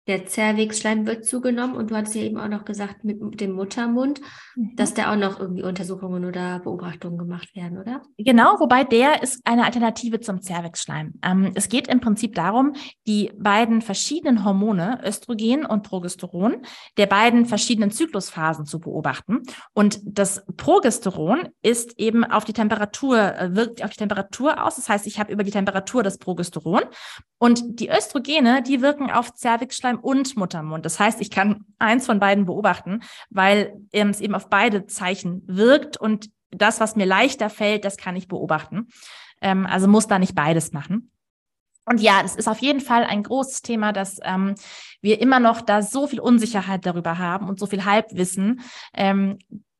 der 0.08 0.26
Zervixschleim 0.26 1.06
wird 1.06 1.26
zugenommen 1.26 1.76
und 1.76 1.90
du 1.90 1.96
hattest 1.96 2.14
ja 2.14 2.22
eben 2.22 2.38
auch 2.38 2.48
noch 2.48 2.64
gesagt 2.64 3.04
mit 3.04 3.40
dem 3.40 3.52
Muttermund, 3.52 4.20
mhm. 4.56 4.74
dass 4.74 4.94
da 4.94 5.12
auch 5.12 5.16
noch 5.16 5.38
irgendwie 5.38 5.62
Untersuchungen 5.62 6.24
oder 6.24 6.60
Beobachtungen 6.60 7.18
gemacht 7.18 7.54
werden, 7.54 7.78
oder? 7.78 8.02
Genau, 8.16 8.58
wobei 8.58 8.84
der 8.84 9.22
ist 9.22 9.42
eine 9.44 9.64
Alternative 9.64 10.20
zum 10.20 10.40
Zervixschleim. 10.40 11.14
Ähm, 11.22 11.52
es 11.54 11.68
geht 11.68 11.88
im 11.88 12.00
Prinzip 12.00 12.34
darum, 12.34 12.72
die 13.06 13.30
beiden 13.38 13.82
verschiedenen 13.82 14.44
Hormone, 14.44 15.00
Östrogen 15.04 15.66
und 15.66 15.82
Progesteron, 15.82 16.62
der 16.96 17.06
beiden 17.06 17.44
verschiedenen 17.44 17.90
Zyklusphasen 17.90 18.64
zu 18.64 18.80
beobachten. 18.80 19.42
Und 19.74 20.00
das 20.04 20.42
Progesteron 20.56 21.50
ist 21.62 21.98
eben 21.98 22.24
auf 22.24 22.46
die 22.46 22.54
Temperatur, 22.54 23.18
äh, 23.18 23.54
wirkt 23.54 23.84
auf 23.84 23.90
die 23.90 23.98
Temperatur 23.98 24.64
aus. 24.64 24.76
Das 24.76 24.88
heißt, 24.88 25.06
ich 25.06 25.20
habe 25.20 25.32
über 25.32 25.44
die 25.44 25.50
Temperatur 25.50 26.02
das 26.02 26.16
Progesteron 26.16 26.82
und 27.38 27.78
die 27.80 27.90
Östrogene, 27.90 28.62
die 28.62 28.80
wirken 28.80 29.10
auf 29.10 29.34
Zervixschleim 29.34 29.97
und 29.98 30.36
Muttermund. 30.36 30.84
Das 30.84 30.98
heißt, 30.98 31.20
ich 31.20 31.30
kann 31.30 31.64
eins 31.78 32.06
von 32.06 32.20
beiden 32.20 32.46
beobachten, 32.46 33.02
weil 33.30 33.74
es 33.92 34.20
eben 34.20 34.34
auf 34.34 34.48
beide 34.48 34.86
Zeichen 34.86 35.42
wirkt 35.46 35.96
und 35.96 36.30
das, 36.50 36.80
was 36.80 36.96
mir 36.96 37.06
leichter 37.06 37.50
fällt, 37.50 37.84
das 37.84 37.96
kann 37.96 38.16
ich 38.16 38.28
beobachten. 38.28 38.88
Ähm, 39.40 39.66
also 39.66 39.86
muss 39.86 40.06
da 40.06 40.18
nicht 40.18 40.34
beides 40.34 40.72
machen. 40.72 41.10
Und 41.84 42.00
ja, 42.00 42.22
das 42.22 42.36
ist 42.36 42.48
auf 42.48 42.58
jeden 42.58 42.80
Fall 42.80 43.04
ein 43.04 43.22
großes 43.22 43.62
Thema, 43.62 43.92
dass 43.92 44.18
ähm, 44.22 44.54
wir 45.00 45.20
immer 45.20 45.40
noch 45.40 45.62
da 45.62 45.82
so 45.82 46.06
viel 46.06 46.20
Unsicherheit 46.20 46.84
darüber 46.84 47.18
haben 47.18 47.48
und 47.48 47.58
so 47.58 47.66
viel 47.66 47.84
Halbwissen. 47.84 48.60
Ähm, 48.94 49.38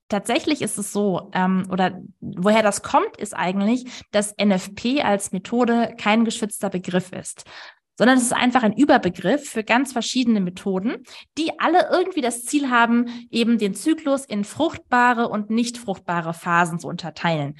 Tatsächlich 0.08 0.62
ist 0.62 0.78
es 0.78 0.90
so, 0.90 1.30
ähm, 1.34 1.68
oder 1.70 2.00
woher 2.20 2.62
das 2.62 2.82
kommt, 2.82 3.18
ist 3.18 3.36
eigentlich, 3.36 3.84
dass 4.10 4.34
NFP 4.38 5.02
als 5.02 5.32
Methode 5.32 5.94
kein 5.98 6.24
geschützter 6.24 6.70
Begriff 6.70 7.12
ist, 7.12 7.44
sondern 7.98 8.16
es 8.16 8.24
ist 8.24 8.32
einfach 8.32 8.62
ein 8.62 8.72
Überbegriff 8.72 9.50
für 9.50 9.64
ganz 9.64 9.92
verschiedene 9.92 10.40
Methoden, 10.40 11.02
die 11.36 11.58
alle 11.58 11.88
irgendwie 11.90 12.22
das 12.22 12.44
Ziel 12.44 12.70
haben, 12.70 13.26
eben 13.30 13.58
den 13.58 13.74
Zyklus 13.74 14.24
in 14.24 14.44
fruchtbare 14.44 15.28
und 15.28 15.50
nicht 15.50 15.76
fruchtbare 15.76 16.32
Phasen 16.32 16.78
zu 16.78 16.88
unterteilen. 16.88 17.56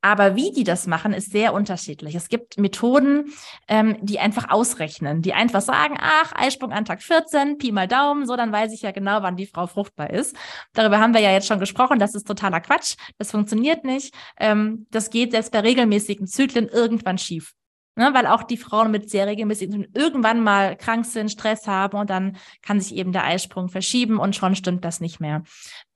Aber 0.00 0.36
wie 0.36 0.52
die 0.52 0.62
das 0.62 0.86
machen, 0.86 1.12
ist 1.12 1.32
sehr 1.32 1.52
unterschiedlich. 1.52 2.14
Es 2.14 2.28
gibt 2.28 2.56
Methoden, 2.56 3.32
ähm, 3.66 3.96
die 4.00 4.20
einfach 4.20 4.48
ausrechnen, 4.48 5.22
die 5.22 5.34
einfach 5.34 5.60
sagen, 5.60 5.98
ach, 6.00 6.32
Eisprung 6.36 6.70
an 6.70 6.84
Tag 6.84 7.02
14, 7.02 7.58
Pi 7.58 7.72
mal 7.72 7.88
Daumen, 7.88 8.24
so, 8.24 8.36
dann 8.36 8.52
weiß 8.52 8.72
ich 8.72 8.82
ja 8.82 8.92
genau, 8.92 9.22
wann 9.22 9.36
die 9.36 9.46
Frau 9.46 9.66
fruchtbar 9.66 10.10
ist. 10.10 10.36
Darüber 10.72 11.00
haben 11.00 11.14
wir 11.14 11.20
ja 11.20 11.32
jetzt 11.32 11.48
schon 11.48 11.58
gesprochen, 11.58 11.98
das 11.98 12.14
ist 12.14 12.28
totaler 12.28 12.60
Quatsch, 12.60 12.94
das 13.18 13.32
funktioniert 13.32 13.84
nicht. 13.84 14.14
Ähm, 14.38 14.86
das 14.90 15.10
geht 15.10 15.32
selbst 15.32 15.50
bei 15.50 15.60
regelmäßigen 15.60 16.28
Zyklen 16.28 16.68
irgendwann 16.68 17.18
schief. 17.18 17.54
Ne, 17.98 18.14
weil 18.14 18.28
auch 18.28 18.44
die 18.44 18.56
Frauen 18.56 18.92
mit 18.92 19.10
sehr 19.10 19.26
regelmäßigen 19.26 19.88
irgendwann 19.92 20.40
mal 20.40 20.76
krank 20.76 21.04
sind, 21.04 21.32
Stress 21.32 21.66
haben 21.66 21.98
und 21.98 22.10
dann 22.10 22.36
kann 22.62 22.80
sich 22.80 22.94
eben 22.94 23.10
der 23.10 23.24
Eisprung 23.24 23.68
verschieben 23.68 24.20
und 24.20 24.36
schon 24.36 24.54
stimmt 24.54 24.84
das 24.84 25.00
nicht 25.00 25.18
mehr. 25.18 25.42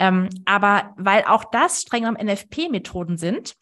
Ähm, 0.00 0.28
aber 0.44 0.94
weil 0.96 1.22
auch 1.22 1.44
das 1.44 1.82
streng 1.82 2.06
am 2.06 2.14
NFP-Methoden 2.14 3.18
sind, 3.18 3.54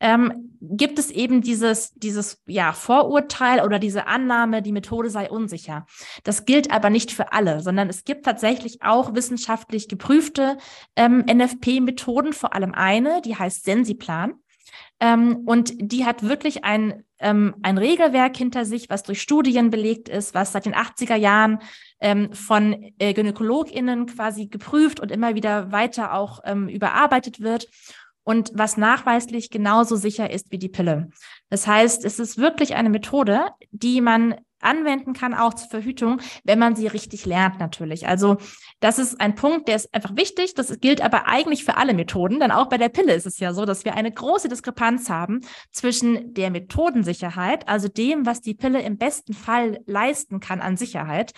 ähm, 0.00 0.58
gibt 0.60 0.98
es 0.98 1.12
eben 1.12 1.40
dieses, 1.40 1.92
dieses 1.94 2.42
ja, 2.46 2.72
Vorurteil 2.72 3.64
oder 3.64 3.78
diese 3.78 4.08
Annahme, 4.08 4.60
die 4.60 4.72
Methode 4.72 5.08
sei 5.08 5.30
unsicher. 5.30 5.86
Das 6.24 6.46
gilt 6.46 6.72
aber 6.72 6.90
nicht 6.90 7.12
für 7.12 7.32
alle, 7.32 7.60
sondern 7.60 7.88
es 7.88 8.02
gibt 8.02 8.24
tatsächlich 8.24 8.82
auch 8.82 9.14
wissenschaftlich 9.14 9.86
geprüfte 9.86 10.58
ähm, 10.96 11.24
NFP-Methoden, 11.32 12.32
vor 12.32 12.54
allem 12.54 12.74
eine, 12.74 13.22
die 13.22 13.36
heißt 13.36 13.64
Sensiplan. 13.64 14.34
Ähm, 15.00 15.42
und 15.46 15.74
die 15.78 16.04
hat 16.04 16.22
wirklich 16.22 16.64
ein, 16.64 17.04
ähm, 17.18 17.54
ein 17.62 17.78
Regelwerk 17.78 18.36
hinter 18.36 18.64
sich, 18.64 18.88
was 18.90 19.02
durch 19.02 19.20
Studien 19.20 19.70
belegt 19.70 20.08
ist, 20.08 20.34
was 20.34 20.52
seit 20.52 20.66
den 20.66 20.74
80er 20.74 21.16
Jahren 21.16 21.58
ähm, 22.00 22.32
von 22.32 22.92
äh, 22.98 23.12
GynäkologInnen 23.12 24.06
quasi 24.06 24.46
geprüft 24.46 25.00
und 25.00 25.10
immer 25.10 25.34
wieder 25.34 25.72
weiter 25.72 26.14
auch 26.14 26.40
ähm, 26.44 26.68
überarbeitet 26.68 27.40
wird 27.40 27.68
und 28.24 28.52
was 28.54 28.76
nachweislich 28.76 29.50
genauso 29.50 29.96
sicher 29.96 30.30
ist 30.30 30.50
wie 30.50 30.58
die 30.58 30.68
Pille. 30.68 31.10
Das 31.50 31.66
heißt, 31.66 32.04
es 32.04 32.18
ist 32.18 32.38
wirklich 32.38 32.74
eine 32.74 32.90
Methode, 32.90 33.48
die 33.70 34.00
man 34.00 34.36
anwenden 34.64 35.12
kann, 35.12 35.34
auch 35.34 35.54
zur 35.54 35.68
Verhütung, 35.68 36.20
wenn 36.44 36.58
man 36.58 36.76
sie 36.76 36.86
richtig 36.86 37.26
lernt 37.26 37.58
natürlich. 37.58 38.08
Also 38.08 38.36
das 38.80 38.98
ist 38.98 39.20
ein 39.20 39.34
Punkt, 39.34 39.68
der 39.68 39.76
ist 39.76 39.94
einfach 39.94 40.16
wichtig. 40.16 40.54
Das 40.54 40.78
gilt 40.80 41.00
aber 41.00 41.26
eigentlich 41.26 41.64
für 41.64 41.76
alle 41.76 41.94
Methoden, 41.94 42.40
denn 42.40 42.50
auch 42.50 42.68
bei 42.68 42.78
der 42.78 42.88
Pille 42.88 43.14
ist 43.14 43.26
es 43.26 43.38
ja 43.38 43.52
so, 43.52 43.64
dass 43.64 43.84
wir 43.84 43.94
eine 43.94 44.12
große 44.12 44.48
Diskrepanz 44.48 45.08
haben 45.10 45.40
zwischen 45.70 46.34
der 46.34 46.50
Methodensicherheit, 46.50 47.68
also 47.68 47.88
dem, 47.88 48.26
was 48.26 48.40
die 48.40 48.54
Pille 48.54 48.80
im 48.82 48.98
besten 48.98 49.34
Fall 49.34 49.80
leisten 49.86 50.40
kann 50.40 50.60
an 50.60 50.76
Sicherheit, 50.76 51.32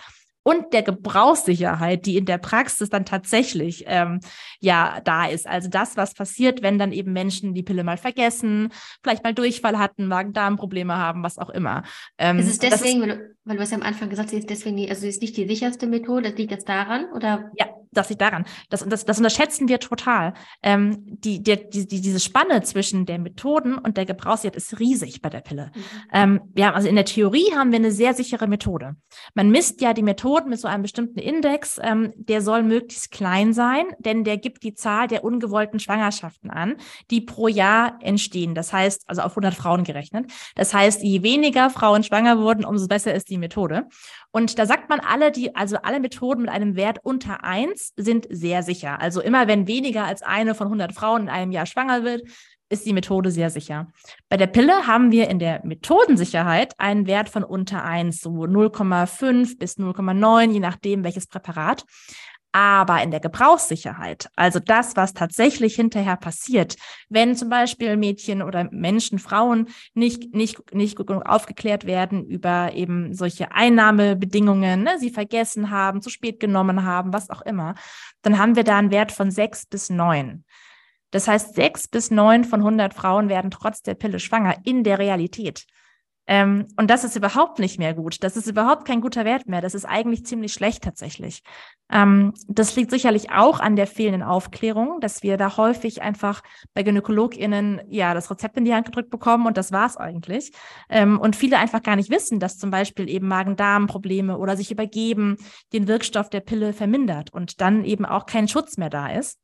und 0.47 0.71
der 0.71 0.81
Gebrauchssicherheit, 0.81 2.05
die 2.05 2.15
in 2.15 2.23
der 2.23 2.37
Praxis 2.37 2.87
dann 2.87 3.03
tatsächlich 3.03 3.83
ähm, 3.85 4.21
ja 4.61 5.01
da 5.03 5.25
ist. 5.25 5.45
Also 5.45 5.67
das, 5.67 5.97
was 5.97 6.13
passiert, 6.13 6.61
wenn 6.61 6.79
dann 6.79 6.93
eben 6.93 7.11
Menschen 7.11 7.53
die 7.53 7.63
Pille 7.63 7.83
mal 7.83 7.97
vergessen, 7.97 8.69
vielleicht 9.03 9.25
mal 9.25 9.33
Durchfall 9.33 9.77
hatten, 9.77 10.07
Magen-Darm-Probleme 10.07 10.95
haben, 10.95 11.21
was 11.21 11.37
auch 11.37 11.49
immer. 11.49 11.83
Ähm, 12.17 12.39
ist 12.39 12.47
es 12.47 12.59
deswegen, 12.59 13.01
ist, 13.01 13.09
weil, 13.09 13.17
du, 13.17 13.35
weil 13.43 13.57
du 13.57 13.61
hast 13.61 13.71
ja 13.71 13.77
am 13.77 13.83
Anfang 13.83 14.09
gesagt, 14.09 14.29
sie 14.29 14.37
ist 14.37 14.49
deswegen, 14.49 14.77
die, 14.77 14.89
also 14.89 15.01
sie 15.01 15.09
ist 15.09 15.21
nicht 15.21 15.35
die 15.35 15.49
sicherste 15.49 15.85
Methode, 15.85 16.29
das 16.29 16.37
liegt 16.37 16.51
jetzt 16.51 16.69
daran, 16.69 17.11
oder? 17.11 17.51
Ja, 17.57 17.67
das 17.91 18.09
liegt 18.09 18.21
daran. 18.21 18.45
Das, 18.69 18.85
das, 18.87 19.05
das 19.05 19.17
unterschätzen 19.17 19.67
wir 19.67 19.79
total. 19.79 20.33
Ähm, 20.63 21.03
die, 21.05 21.41
die, 21.41 21.69
die, 21.69 21.87
diese 21.87 22.19
Spanne 22.19 22.61
zwischen 22.63 23.05
der 23.05 23.19
Methoden 23.19 23.77
und 23.77 23.97
der 23.97 24.05
Gebrauchssicherheit 24.05 24.55
ist 24.55 24.79
riesig 24.79 25.21
bei 25.21 25.29
der 25.29 25.41
Pille. 25.41 25.71
Mhm. 25.73 25.81
Ähm, 26.13 26.41
ja, 26.55 26.73
also 26.73 26.87
in 26.87 26.95
der 26.95 27.05
Theorie 27.05 27.51
haben 27.55 27.71
wir 27.71 27.79
eine 27.79 27.91
sehr 27.91 28.13
sichere 28.13 28.47
Methode. 28.47 28.95
Man 29.33 29.49
misst 29.49 29.81
ja 29.81 29.93
die 29.93 30.03
Methoden 30.03 30.49
mit 30.49 30.59
so 30.59 30.67
einem 30.67 30.83
bestimmten 30.83 31.19
Index, 31.19 31.79
ähm, 31.81 32.13
der 32.15 32.41
soll 32.41 32.63
möglichst 32.63 33.11
klein 33.11 33.53
sein, 33.53 33.85
denn 33.99 34.23
der 34.23 34.37
gibt 34.37 34.63
die 34.63 34.73
Zahl 34.73 35.07
der 35.07 35.23
ungewollten 35.23 35.79
Schwangerschaften 35.79 36.49
an, 36.49 36.75
die 37.11 37.21
pro 37.21 37.47
Jahr 37.47 37.99
entstehen. 38.01 38.55
Das 38.55 38.73
heißt, 38.73 39.03
also 39.07 39.21
auf 39.21 39.31
100 39.31 39.53
Frauen 39.53 39.83
gerechnet. 39.83 40.31
Das 40.55 40.73
heißt, 40.73 41.03
je 41.03 41.23
weniger 41.23 41.69
Frauen 41.69 42.03
schwanger 42.03 42.39
wurden, 42.39 42.65
umso 42.65 42.87
besser 42.87 43.13
ist 43.13 43.29
die 43.29 43.37
Methode. 43.37 43.87
Und 44.31 44.59
da 44.59 44.65
sagt 44.65 44.89
man 44.89 44.99
alle, 44.99 45.31
die, 45.31 45.55
also 45.55 45.77
alle 45.77 45.99
Methoden 45.99 46.41
mit 46.41 46.51
einem 46.51 46.75
Wert 46.75 46.99
unter 47.03 47.43
eins 47.43 47.93
sind 47.95 48.27
sehr 48.29 48.61
sicher. 48.63 48.99
Also 48.99 49.21
immer 49.21 49.47
wenn 49.47 49.67
weniger 49.67 50.05
als 50.05 50.21
eine 50.21 50.53
von 50.53 50.67
100 50.67 50.93
Frauen 50.93 51.23
in 51.23 51.29
einem 51.29 51.51
Jahr 51.51 51.65
schwanger 51.65 52.03
wird, 52.03 52.23
ist 52.69 52.85
die 52.85 52.93
Methode 52.93 53.31
sehr 53.31 53.49
sicher. 53.49 53.87
Bei 54.29 54.37
der 54.37 54.47
Pille 54.47 54.87
haben 54.87 55.11
wir 55.11 55.29
in 55.29 55.39
der 55.39 55.65
Methodensicherheit 55.65 56.73
einen 56.77 57.07
Wert 57.07 57.29
von 57.29 57.43
unter 57.43 57.83
eins, 57.83 58.19
so 58.19 58.29
0,5 58.29 59.57
bis 59.57 59.77
0,9, 59.77 60.51
je 60.51 60.59
nachdem 60.59 61.03
welches 61.03 61.27
Präparat. 61.27 61.85
Aber 62.57 63.03
in 63.03 63.11
der 63.11 63.19
Gebrauchssicherheit, 63.19 64.31
also 64.35 64.57
das, 64.57 64.95
was 64.95 65.13
tatsächlich 65.13 65.75
hinterher 65.75 66.17
passiert, 66.17 66.75
wenn 67.07 67.35
zum 67.35 67.49
Beispiel 67.49 67.97
Mädchen 67.97 68.41
oder 68.41 68.67
Menschen, 68.71 69.19
Frauen 69.19 69.67
nicht, 69.93 70.33
nicht, 70.33 70.73
nicht 70.73 70.97
genug 70.97 71.23
aufgeklärt 71.27 71.85
werden 71.85 72.25
über 72.25 72.73
eben 72.73 73.13
solche 73.13 73.51
Einnahmebedingungen, 73.51 74.81
ne, 74.81 74.97
sie 74.97 75.11
vergessen 75.11 75.69
haben, 75.69 76.01
zu 76.01 76.09
spät 76.09 76.39
genommen 76.39 76.83
haben, 76.83 77.13
was 77.13 77.29
auch 77.29 77.41
immer, 77.41 77.75
dann 78.23 78.39
haben 78.39 78.55
wir 78.55 78.63
da 78.63 78.79
einen 78.79 78.89
Wert 78.89 79.11
von 79.11 79.29
sechs 79.29 79.67
bis 79.67 79.91
neun. 79.91 80.43
Das 81.11 81.27
heißt, 81.27 81.53
sechs 81.53 81.87
bis 81.87 82.09
neun 82.09 82.43
von 82.43 82.61
100 82.61 82.91
Frauen 82.91 83.29
werden 83.29 83.51
trotz 83.51 83.83
der 83.83 83.93
Pille 83.93 84.19
schwanger 84.19 84.55
in 84.63 84.83
der 84.83 84.97
Realität. 84.97 85.67
Ähm, 86.27 86.67
und 86.75 86.89
das 86.89 87.05
ist 87.05 87.15
überhaupt 87.15 87.59
nicht 87.59 87.79
mehr 87.79 87.93
gut. 87.93 88.21
Das 88.21 88.35
ist 88.35 88.47
überhaupt 88.47 88.85
kein 88.85 88.99
guter 88.99 89.23
Wert 89.23 89.47
mehr. 89.47 89.61
Das 89.61 89.73
ist 89.73 89.85
eigentlich 89.85 90.25
ziemlich 90.25 90.53
schlecht 90.53 90.83
tatsächlich. 90.83 91.41
Ähm, 91.89 92.33
das 92.47 92.75
liegt 92.75 92.91
sicherlich 92.91 93.31
auch 93.31 93.61
an 93.61 93.77
der 93.77 93.87
fehlenden 93.87 94.23
Aufklärung, 94.23 94.99
dass 94.99 95.23
wir 95.23 95.37
da 95.37 95.55
häufig 95.55 96.01
einfach 96.01 96.41
bei 96.73 96.83
GynäkologInnen 96.83 97.81
ja 97.87 98.13
das 98.13 98.29
Rezept 98.29 98.57
in 98.57 98.65
die 98.65 98.73
Hand 98.73 98.85
gedrückt 98.85 99.09
bekommen 99.09 99.47
und 99.47 99.55
das 99.55 99.71
war's 99.71 99.95
eigentlich. 99.95 100.51
Ähm, 100.89 101.17
und 101.19 101.37
viele 101.37 101.57
einfach 101.57 101.81
gar 101.81 101.95
nicht 101.95 102.09
wissen, 102.09 102.39
dass 102.39 102.57
zum 102.57 102.71
Beispiel 102.71 103.09
eben 103.09 103.27
Magen-Darm-Probleme 103.29 104.37
oder 104.37 104.57
sich 104.57 104.69
übergeben 104.69 105.37
den 105.71 105.87
Wirkstoff 105.87 106.29
der 106.29 106.41
Pille 106.41 106.73
vermindert 106.73 107.31
und 107.33 107.61
dann 107.61 107.85
eben 107.85 108.05
auch 108.05 108.25
kein 108.25 108.49
Schutz 108.49 108.77
mehr 108.77 108.89
da 108.89 109.07
ist. 109.07 109.39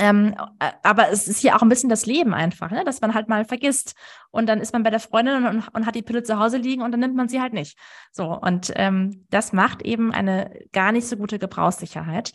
Ähm, 0.00 0.34
äh, 0.60 0.70
aber 0.82 1.10
es 1.10 1.28
ist 1.28 1.40
hier 1.40 1.54
auch 1.54 1.60
ein 1.60 1.68
bisschen 1.68 1.90
das 1.90 2.06
Leben 2.06 2.32
einfach, 2.32 2.70
ne? 2.70 2.84
dass 2.84 3.02
man 3.02 3.12
halt 3.12 3.28
mal 3.28 3.44
vergisst. 3.44 3.94
Und 4.30 4.48
dann 4.48 4.58
ist 4.60 4.72
man 4.72 4.82
bei 4.82 4.88
der 4.88 4.98
Freundin 4.98 5.44
und, 5.44 5.68
und, 5.68 5.84
hat 5.84 5.94
die 5.94 6.00
Pille 6.00 6.22
zu 6.22 6.38
Hause 6.38 6.56
liegen 6.56 6.80
und 6.80 6.90
dann 6.90 7.00
nimmt 7.00 7.16
man 7.16 7.28
sie 7.28 7.42
halt 7.42 7.52
nicht. 7.52 7.76
So, 8.10 8.34
und 8.34 8.72
ähm, 8.76 9.26
das 9.28 9.52
macht 9.52 9.82
eben 9.82 10.10
eine 10.10 10.58
gar 10.72 10.92
nicht 10.92 11.06
so 11.06 11.18
gute 11.18 11.38
Gebrauchssicherheit. 11.38 12.32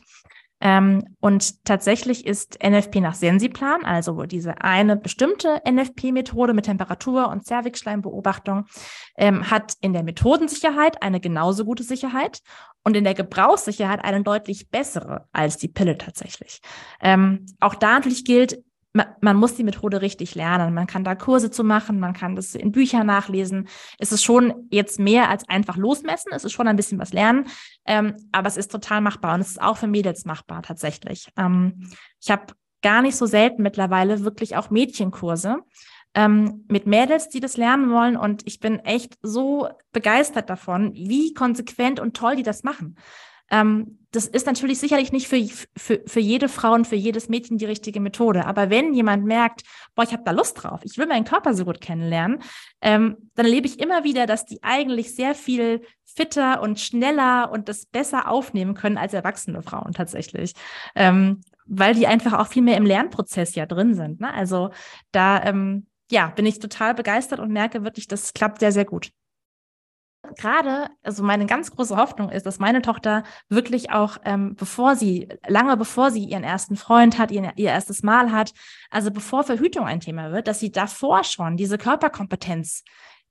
Ähm, 0.65 1.15
und 1.19 1.63
tatsächlich 1.63 2.25
ist 2.25 2.57
NFP 2.63 2.99
nach 2.99 3.13
Sensiplan, 3.13 3.85
also 3.85 4.23
diese 4.23 4.61
eine 4.61 4.97
bestimmte 4.97 5.61
NFP-Methode 5.63 6.55
mit 6.55 6.65
Temperatur- 6.65 7.29
und 7.29 7.45
Zervixschleimbeobachtung, 7.45 8.65
ähm, 9.15 9.51
hat 9.51 9.75
in 9.81 9.93
der 9.93 10.01
Methodensicherheit 10.01 11.03
eine 11.03 11.19
genauso 11.19 11.65
gute 11.65 11.83
Sicherheit 11.83 12.39
und 12.83 12.97
in 12.97 13.03
der 13.03 13.13
Gebrauchssicherheit 13.13 14.03
eine 14.03 14.23
deutlich 14.23 14.71
bessere 14.71 15.27
als 15.31 15.57
die 15.57 15.67
Pille 15.67 15.99
tatsächlich. 15.99 16.61
Ähm, 16.99 17.45
auch 17.59 17.75
da 17.75 17.93
natürlich 17.93 18.25
gilt, 18.25 18.63
man, 19.21 19.35
muss 19.35 19.55
die 19.55 19.63
Methode 19.63 20.01
richtig 20.01 20.35
lernen. 20.35 20.73
Man 20.73 20.87
kann 20.87 21.03
da 21.03 21.15
Kurse 21.15 21.51
zu 21.51 21.63
machen, 21.63 21.99
man 21.99 22.13
kann 22.13 22.35
das 22.35 22.55
in 22.55 22.71
Büchern 22.71 23.07
nachlesen. 23.07 23.67
Es 23.99 24.11
ist 24.11 24.23
schon 24.23 24.67
jetzt 24.71 24.99
mehr 24.99 25.29
als 25.29 25.47
einfach 25.49 25.77
losmessen. 25.77 26.31
Es 26.33 26.45
ist 26.45 26.53
schon 26.53 26.67
ein 26.67 26.75
bisschen 26.75 26.99
was 26.99 27.13
lernen, 27.13 27.47
ähm, 27.85 28.15
aber 28.31 28.47
es 28.47 28.57
ist 28.57 28.71
total 28.71 29.01
machbar 29.01 29.35
und 29.35 29.41
es 29.41 29.51
ist 29.51 29.61
auch 29.61 29.77
für 29.77 29.87
Mädels 29.87 30.25
machbar 30.25 30.63
tatsächlich. 30.63 31.27
Ähm, 31.37 31.89
ich 32.21 32.31
habe 32.31 32.53
gar 32.81 33.01
nicht 33.01 33.17
so 33.17 33.25
selten 33.25 33.63
mittlerweile 33.63 34.23
wirklich 34.23 34.55
auch 34.55 34.69
Mädchenkurse 34.69 35.57
ähm, 36.13 36.65
mit 36.69 36.87
Mädels, 36.87 37.29
die 37.29 37.41
das 37.41 37.57
lernen 37.57 37.91
wollen 37.91 38.15
und 38.15 38.43
ich 38.45 38.59
bin 38.59 38.79
echt 38.79 39.17
so 39.21 39.67
begeistert 39.91 40.49
davon, 40.49 40.93
wie 40.93 41.33
konsequent 41.33 41.99
und 41.99 42.15
toll 42.15 42.37
die 42.37 42.43
das 42.43 42.63
machen. 42.63 42.97
Ähm, 43.51 44.04
das 44.15 44.27
ist 44.27 44.45
natürlich 44.45 44.79
sicherlich 44.79 45.11
nicht 45.11 45.27
für, 45.27 45.45
für, 45.75 46.01
für 46.05 46.19
jede 46.19 46.47
Frau 46.47 46.73
und 46.73 46.87
für 46.87 46.95
jedes 46.95 47.27
Mädchen 47.27 47.57
die 47.57 47.65
richtige 47.65 47.99
Methode. 47.99 48.45
Aber 48.45 48.69
wenn 48.69 48.93
jemand 48.93 49.25
merkt, 49.25 49.63
boah, 49.93 50.03
ich 50.03 50.13
habe 50.13 50.23
da 50.23 50.31
Lust 50.31 50.63
drauf, 50.63 50.81
ich 50.83 50.97
will 50.97 51.05
meinen 51.05 51.25
Körper 51.25 51.53
so 51.53 51.65
gut 51.65 51.81
kennenlernen, 51.81 52.41
ähm, 52.81 53.17
dann 53.35 53.45
erlebe 53.45 53.67
ich 53.67 53.79
immer 53.79 54.03
wieder, 54.03 54.25
dass 54.25 54.45
die 54.45 54.63
eigentlich 54.63 55.15
sehr 55.15 55.35
viel 55.35 55.81
fitter 56.05 56.61
und 56.61 56.79
schneller 56.79 57.51
und 57.51 57.67
das 57.67 57.85
besser 57.85 58.29
aufnehmen 58.29 58.73
können 58.73 58.97
als 58.97 59.13
erwachsene 59.13 59.61
Frauen 59.61 59.91
tatsächlich. 59.91 60.53
Ähm, 60.95 61.41
weil 61.65 61.95
die 61.95 62.07
einfach 62.07 62.33
auch 62.33 62.47
viel 62.47 62.61
mehr 62.61 62.77
im 62.77 62.85
Lernprozess 62.85 63.55
ja 63.55 63.65
drin 63.65 63.95
sind. 63.95 64.21
Ne? 64.21 64.33
Also 64.33 64.69
da 65.11 65.43
ähm, 65.43 65.87
ja, 66.11 66.27
bin 66.27 66.45
ich 66.45 66.59
total 66.59 66.93
begeistert 66.93 67.39
und 67.39 67.51
merke 67.51 67.83
wirklich, 67.83 68.07
das 68.07 68.33
klappt 68.33 68.59
sehr, 68.59 68.71
sehr 68.71 68.85
gut 68.85 69.11
gerade, 70.35 70.89
also 71.03 71.23
meine 71.23 71.45
ganz 71.45 71.71
große 71.71 71.95
Hoffnung 71.95 72.29
ist, 72.29 72.45
dass 72.45 72.59
meine 72.59 72.81
Tochter 72.81 73.23
wirklich 73.49 73.91
auch, 73.91 74.17
ähm, 74.25 74.55
bevor 74.55 74.95
sie, 74.95 75.29
lange 75.47 75.77
bevor 75.77 76.11
sie 76.11 76.25
ihren 76.25 76.43
ersten 76.43 76.75
Freund 76.75 77.17
hat, 77.17 77.31
ihr, 77.31 77.53
ihr 77.55 77.69
erstes 77.69 78.03
Mal 78.03 78.31
hat, 78.31 78.53
also 78.89 79.11
bevor 79.11 79.43
Verhütung 79.43 79.85
ein 79.85 79.99
Thema 79.99 80.31
wird, 80.31 80.47
dass 80.47 80.59
sie 80.59 80.71
davor 80.71 81.23
schon 81.23 81.57
diese 81.57 81.77
Körperkompetenz 81.77 82.83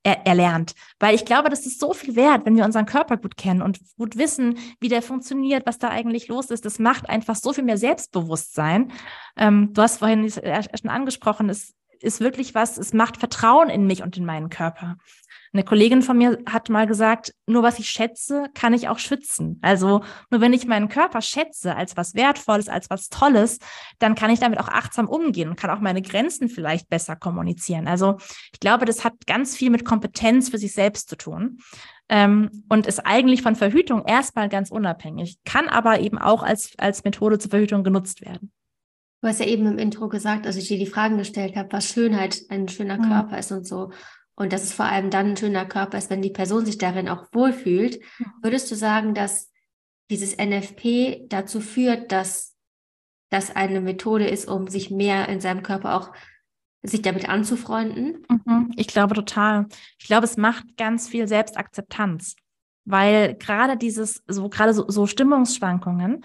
er 0.04 0.26
erlernt. 0.26 0.74
Weil 1.00 1.14
ich 1.14 1.24
glaube, 1.24 1.48
das 1.48 1.66
ist 1.66 1.80
so 1.80 1.94
viel 1.94 2.14
wert, 2.14 2.44
wenn 2.44 2.56
wir 2.56 2.64
unseren 2.64 2.86
Körper 2.86 3.16
gut 3.16 3.36
kennen 3.36 3.62
und 3.62 3.80
gut 3.96 4.16
wissen, 4.16 4.58
wie 4.78 4.88
der 4.88 5.02
funktioniert, 5.02 5.66
was 5.66 5.78
da 5.78 5.88
eigentlich 5.88 6.28
los 6.28 6.50
ist. 6.50 6.64
Das 6.64 6.78
macht 6.78 7.08
einfach 7.08 7.36
so 7.36 7.52
viel 7.52 7.64
mehr 7.64 7.78
Selbstbewusstsein. 7.78 8.92
Ähm, 9.36 9.72
du 9.72 9.82
hast 9.82 9.98
vorhin 9.98 10.30
schon 10.30 10.90
angesprochen, 10.90 11.48
es 11.48 11.74
ist 12.00 12.20
wirklich 12.20 12.54
was, 12.54 12.76
es 12.76 12.92
macht 12.92 13.16
Vertrauen 13.16 13.70
in 13.70 13.86
mich 13.86 14.02
und 14.02 14.16
in 14.16 14.26
meinen 14.26 14.50
Körper. 14.50 14.96
Eine 15.54 15.62
Kollegin 15.62 16.02
von 16.02 16.18
mir 16.18 16.37
hat 16.46 16.68
mal 16.68 16.84
gesagt, 16.84 17.32
nur 17.46 17.62
was 17.62 17.78
ich 17.78 17.88
schätze, 17.88 18.46
kann 18.54 18.73
ich 18.73 18.88
auch 18.88 18.99
schützen. 18.99 19.61
Also 19.62 20.02
nur 20.28 20.40
wenn 20.40 20.52
ich 20.52 20.66
meinen 20.66 20.88
Körper 20.88 21.23
schätze 21.23 21.76
als 21.76 21.96
was 21.96 22.16
Wertvolles, 22.16 22.68
als 22.68 22.90
was 22.90 23.08
Tolles, 23.08 23.61
dann 24.00 24.16
kann 24.16 24.30
ich 24.32 24.40
damit 24.40 24.58
auch 24.58 24.66
achtsam 24.66 25.08
umgehen 25.08 25.49
und 25.49 25.54
kann 25.54 25.70
auch 25.70 25.78
meine 25.78 26.02
Grenzen 26.02 26.49
vielleicht 26.49 26.88
besser 26.88 27.14
kommunizieren. 27.14 27.87
Also 27.87 28.16
ich 28.52 28.58
glaube, 28.58 28.84
das 28.84 29.04
hat 29.04 29.28
ganz 29.28 29.56
viel 29.56 29.70
mit 29.70 29.84
Kompetenz 29.84 30.49
für 30.49 30.58
sich 30.58 30.73
selbst 30.73 31.08
zu 31.08 31.16
tun. 31.16 31.58
Ähm, 32.08 32.64
und 32.68 32.87
ist 32.87 33.06
eigentlich 33.06 33.40
von 33.40 33.56
Verhütung 33.56 34.04
erstmal 34.04 34.50
ganz 34.50 34.70
unabhängig, 34.70 35.38
kann 35.46 35.68
aber 35.68 36.00
eben 36.00 36.18
auch 36.18 36.42
als, 36.42 36.73
als 36.76 37.02
Methode 37.02 37.38
zur 37.38 37.50
Verhütung 37.50 37.82
genutzt 37.82 38.20
werden. 38.20 38.52
Du 39.23 39.28
hast 39.28 39.40
ja 39.40 39.46
eben 39.46 39.64
im 39.64 39.78
Intro 39.78 40.08
gesagt, 40.08 40.46
als 40.46 40.56
ich 40.56 40.68
dir 40.68 40.76
die 40.76 40.84
Fragen 40.84 41.16
gestellt 41.16 41.56
habe, 41.56 41.73
was 41.73 41.88
Schönheit 41.88 42.42
ein 42.50 42.68
schöner 42.68 42.99
mhm. 42.99 43.08
Körper 43.08 43.38
ist 43.38 43.52
und 43.52 43.66
so. 43.66 43.90
Und 44.36 44.52
dass 44.52 44.64
es 44.64 44.72
vor 44.72 44.86
allem 44.86 45.10
dann 45.10 45.30
ein 45.30 45.36
schöner 45.36 45.64
Körper 45.64 45.98
ist, 45.98 46.10
wenn 46.10 46.22
die 46.22 46.30
Person 46.30 46.66
sich 46.66 46.78
darin 46.78 47.08
auch 47.08 47.26
wohlfühlt. 47.32 48.00
Würdest 48.42 48.70
du 48.70 48.74
sagen, 48.74 49.14
dass 49.14 49.52
dieses 50.10 50.36
NFP 50.36 51.26
dazu 51.28 51.60
führt, 51.60 52.10
dass 52.12 52.56
das 53.30 53.54
eine 53.54 53.80
Methode 53.80 54.26
ist, 54.26 54.48
um 54.48 54.68
sich 54.68 54.90
mehr 54.90 55.28
in 55.28 55.40
seinem 55.40 55.62
Körper 55.62 55.94
auch 55.94 56.12
sich 56.82 57.02
damit 57.02 57.28
anzufreunden? 57.28 58.24
Mhm, 58.28 58.72
ich 58.76 58.86
glaube 58.88 59.14
total. 59.14 59.66
Ich 59.98 60.06
glaube, 60.06 60.24
es 60.24 60.36
macht 60.36 60.76
ganz 60.76 61.08
viel 61.08 61.26
Selbstakzeptanz, 61.26 62.36
weil 62.84 63.34
gerade 63.34 63.76
dieses, 63.76 64.22
so 64.26 64.48
gerade 64.48 64.74
so, 64.74 64.88
so 64.88 65.06
Stimmungsschwankungen, 65.06 66.24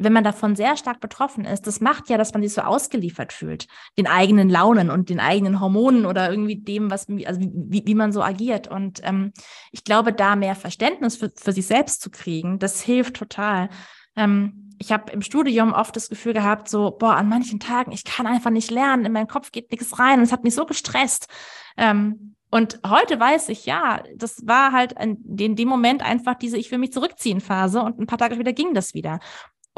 wenn 0.00 0.12
man 0.12 0.24
davon 0.24 0.56
sehr 0.56 0.76
stark 0.76 1.00
betroffen 1.00 1.44
ist, 1.44 1.66
das 1.66 1.80
macht 1.80 2.08
ja, 2.08 2.16
dass 2.16 2.32
man 2.32 2.42
sich 2.42 2.54
so 2.54 2.62
ausgeliefert 2.62 3.32
fühlt, 3.32 3.66
den 3.98 4.06
eigenen 4.06 4.48
Launen 4.48 4.90
und 4.90 5.10
den 5.10 5.20
eigenen 5.20 5.60
Hormonen 5.60 6.06
oder 6.06 6.30
irgendwie 6.30 6.56
dem, 6.56 6.90
was, 6.90 7.06
also 7.26 7.40
wie, 7.40 7.82
wie 7.84 7.94
man 7.94 8.12
so 8.12 8.22
agiert. 8.22 8.66
Und 8.66 9.00
ähm, 9.04 9.32
ich 9.72 9.84
glaube, 9.84 10.12
da 10.12 10.36
mehr 10.36 10.54
Verständnis 10.54 11.16
für, 11.16 11.30
für 11.36 11.52
sich 11.52 11.66
selbst 11.66 12.00
zu 12.00 12.10
kriegen, 12.10 12.58
das 12.58 12.80
hilft 12.80 13.16
total. 13.16 13.68
Ähm, 14.16 14.70
ich 14.78 14.90
habe 14.90 15.12
im 15.12 15.20
Studium 15.20 15.74
oft 15.74 15.94
das 15.94 16.08
Gefühl 16.08 16.32
gehabt, 16.32 16.68
so, 16.68 16.90
boah, 16.90 17.16
an 17.16 17.28
manchen 17.28 17.60
Tagen, 17.60 17.92
ich 17.92 18.04
kann 18.04 18.26
einfach 18.26 18.50
nicht 18.50 18.70
lernen, 18.70 19.04
in 19.04 19.12
meinen 19.12 19.28
Kopf 19.28 19.52
geht 19.52 19.70
nichts 19.70 19.98
rein 19.98 20.18
und 20.18 20.24
es 20.24 20.32
hat 20.32 20.42
mich 20.42 20.54
so 20.54 20.64
gestresst. 20.64 21.28
Ähm, 21.76 22.34
und 22.50 22.80
heute 22.84 23.20
weiß 23.20 23.50
ich, 23.50 23.66
ja, 23.66 24.02
das 24.16 24.46
war 24.46 24.72
halt 24.72 24.94
in 25.00 25.54
dem 25.54 25.68
Moment 25.68 26.02
einfach 26.02 26.34
diese 26.34 26.56
Ich 26.56 26.70
will 26.70 26.78
mich 26.78 26.92
zurückziehen 26.92 27.40
Phase 27.40 27.80
und 27.80 28.00
ein 28.00 28.06
paar 28.06 28.18
Tage 28.18 28.34
später 28.34 28.52
ging 28.52 28.74
das 28.74 28.94
wieder. 28.94 29.20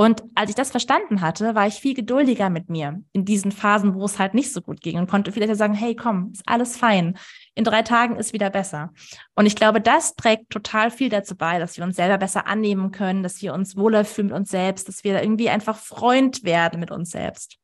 Und 0.03 0.25
als 0.35 0.51
ich 0.51 0.57
das 0.57 0.73
verstanden 0.73 1.21
hatte, 1.21 1.55
war 1.55 1.69
ich 1.69 1.75
viel 1.75 1.95
geduldiger 1.95 2.51
mit 2.51 2.69
mir 2.69 3.01
in 3.13 3.25
diesen 3.25 3.53
Phasen, 3.53 3.95
wo 3.95 4.05
es 4.05 4.19
halt 4.19 4.35
nicht 4.35 4.53
so 4.53 4.61
gut 4.61 4.81
ging 4.81 4.99
und 4.99 5.09
konnte 5.09 5.31
vielleicht 5.31 5.55
sagen, 5.55 5.75
hey, 5.75 5.95
komm, 5.95 6.33
ist 6.33 6.43
alles 6.45 6.77
fein. 6.77 7.17
In 7.55 7.63
drei 7.63 7.83
Tagen 7.83 8.17
ist 8.17 8.33
wieder 8.33 8.51
besser. 8.51 8.93
Und 9.37 9.47
ich 9.47 9.55
glaube, 9.55 9.81
das 9.81 10.17
trägt 10.17 10.51
total 10.51 10.91
viel 10.91 11.09
dazu 11.09 11.37
bei, 11.37 11.61
dass 11.61 11.77
wir 11.77 11.85
uns 11.85 11.95
selber 11.95 12.19
besser 12.19 12.49
annehmen 12.49 12.91
können, 12.91 13.23
dass 13.23 13.41
wir 13.43 13.55
uns 13.55 13.77
wohler 13.77 14.05
fühlen 14.05 14.27
mit 14.27 14.37
uns 14.37 14.51
selbst, 14.51 14.89
dass 14.89 15.05
wir 15.05 15.23
irgendwie 15.23 15.51
einfach 15.51 15.79
Freund 15.79 16.43
werden 16.43 16.81
mit 16.81 16.91
uns 16.91 17.11
selbst. 17.11 17.59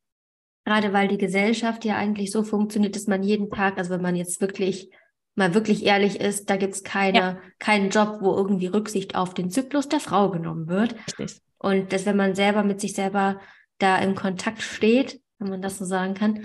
Gerade 0.65 0.93
weil 0.93 1.09
die 1.09 1.19
Gesellschaft 1.19 1.85
ja 1.85 1.97
eigentlich 1.97 2.31
so 2.31 2.45
funktioniert, 2.45 2.95
dass 2.95 3.09
man 3.09 3.25
jeden 3.25 3.51
Tag, 3.51 3.79
also 3.79 3.91
wenn 3.91 4.03
man 4.03 4.15
jetzt 4.15 4.41
wirklich 4.41 4.93
mal 5.35 5.55
wirklich 5.55 5.85
ehrlich 5.85 6.21
ist, 6.21 6.49
da 6.51 6.57
gibt 6.57 6.75
es 6.75 6.85
keine, 6.85 7.19
ja. 7.19 7.39
keinen 7.59 7.91
Job, 7.91 8.19
wo 8.21 8.33
irgendwie 8.37 8.69
Rücksicht 8.69 9.17
auf 9.17 9.35
den 9.35 9.51
Zyklus 9.51 9.89
der 9.89 9.99
Frau 9.99 10.31
genommen 10.31 10.69
wird. 10.69 10.95
Richtig. 11.09 11.43
Und 11.59 11.93
dass 11.93 12.07
wenn 12.07 12.17
man 12.17 12.35
selber 12.35 12.63
mit 12.63 12.81
sich 12.81 12.95
selber 12.95 13.41
da 13.79 13.99
im 13.99 14.15
Kontakt 14.15 14.63
steht, 14.63 15.21
wenn 15.39 15.51
man 15.51 15.63
das 15.63 15.79
so 15.79 15.85
sagen 15.85 16.15
kann, 16.15 16.45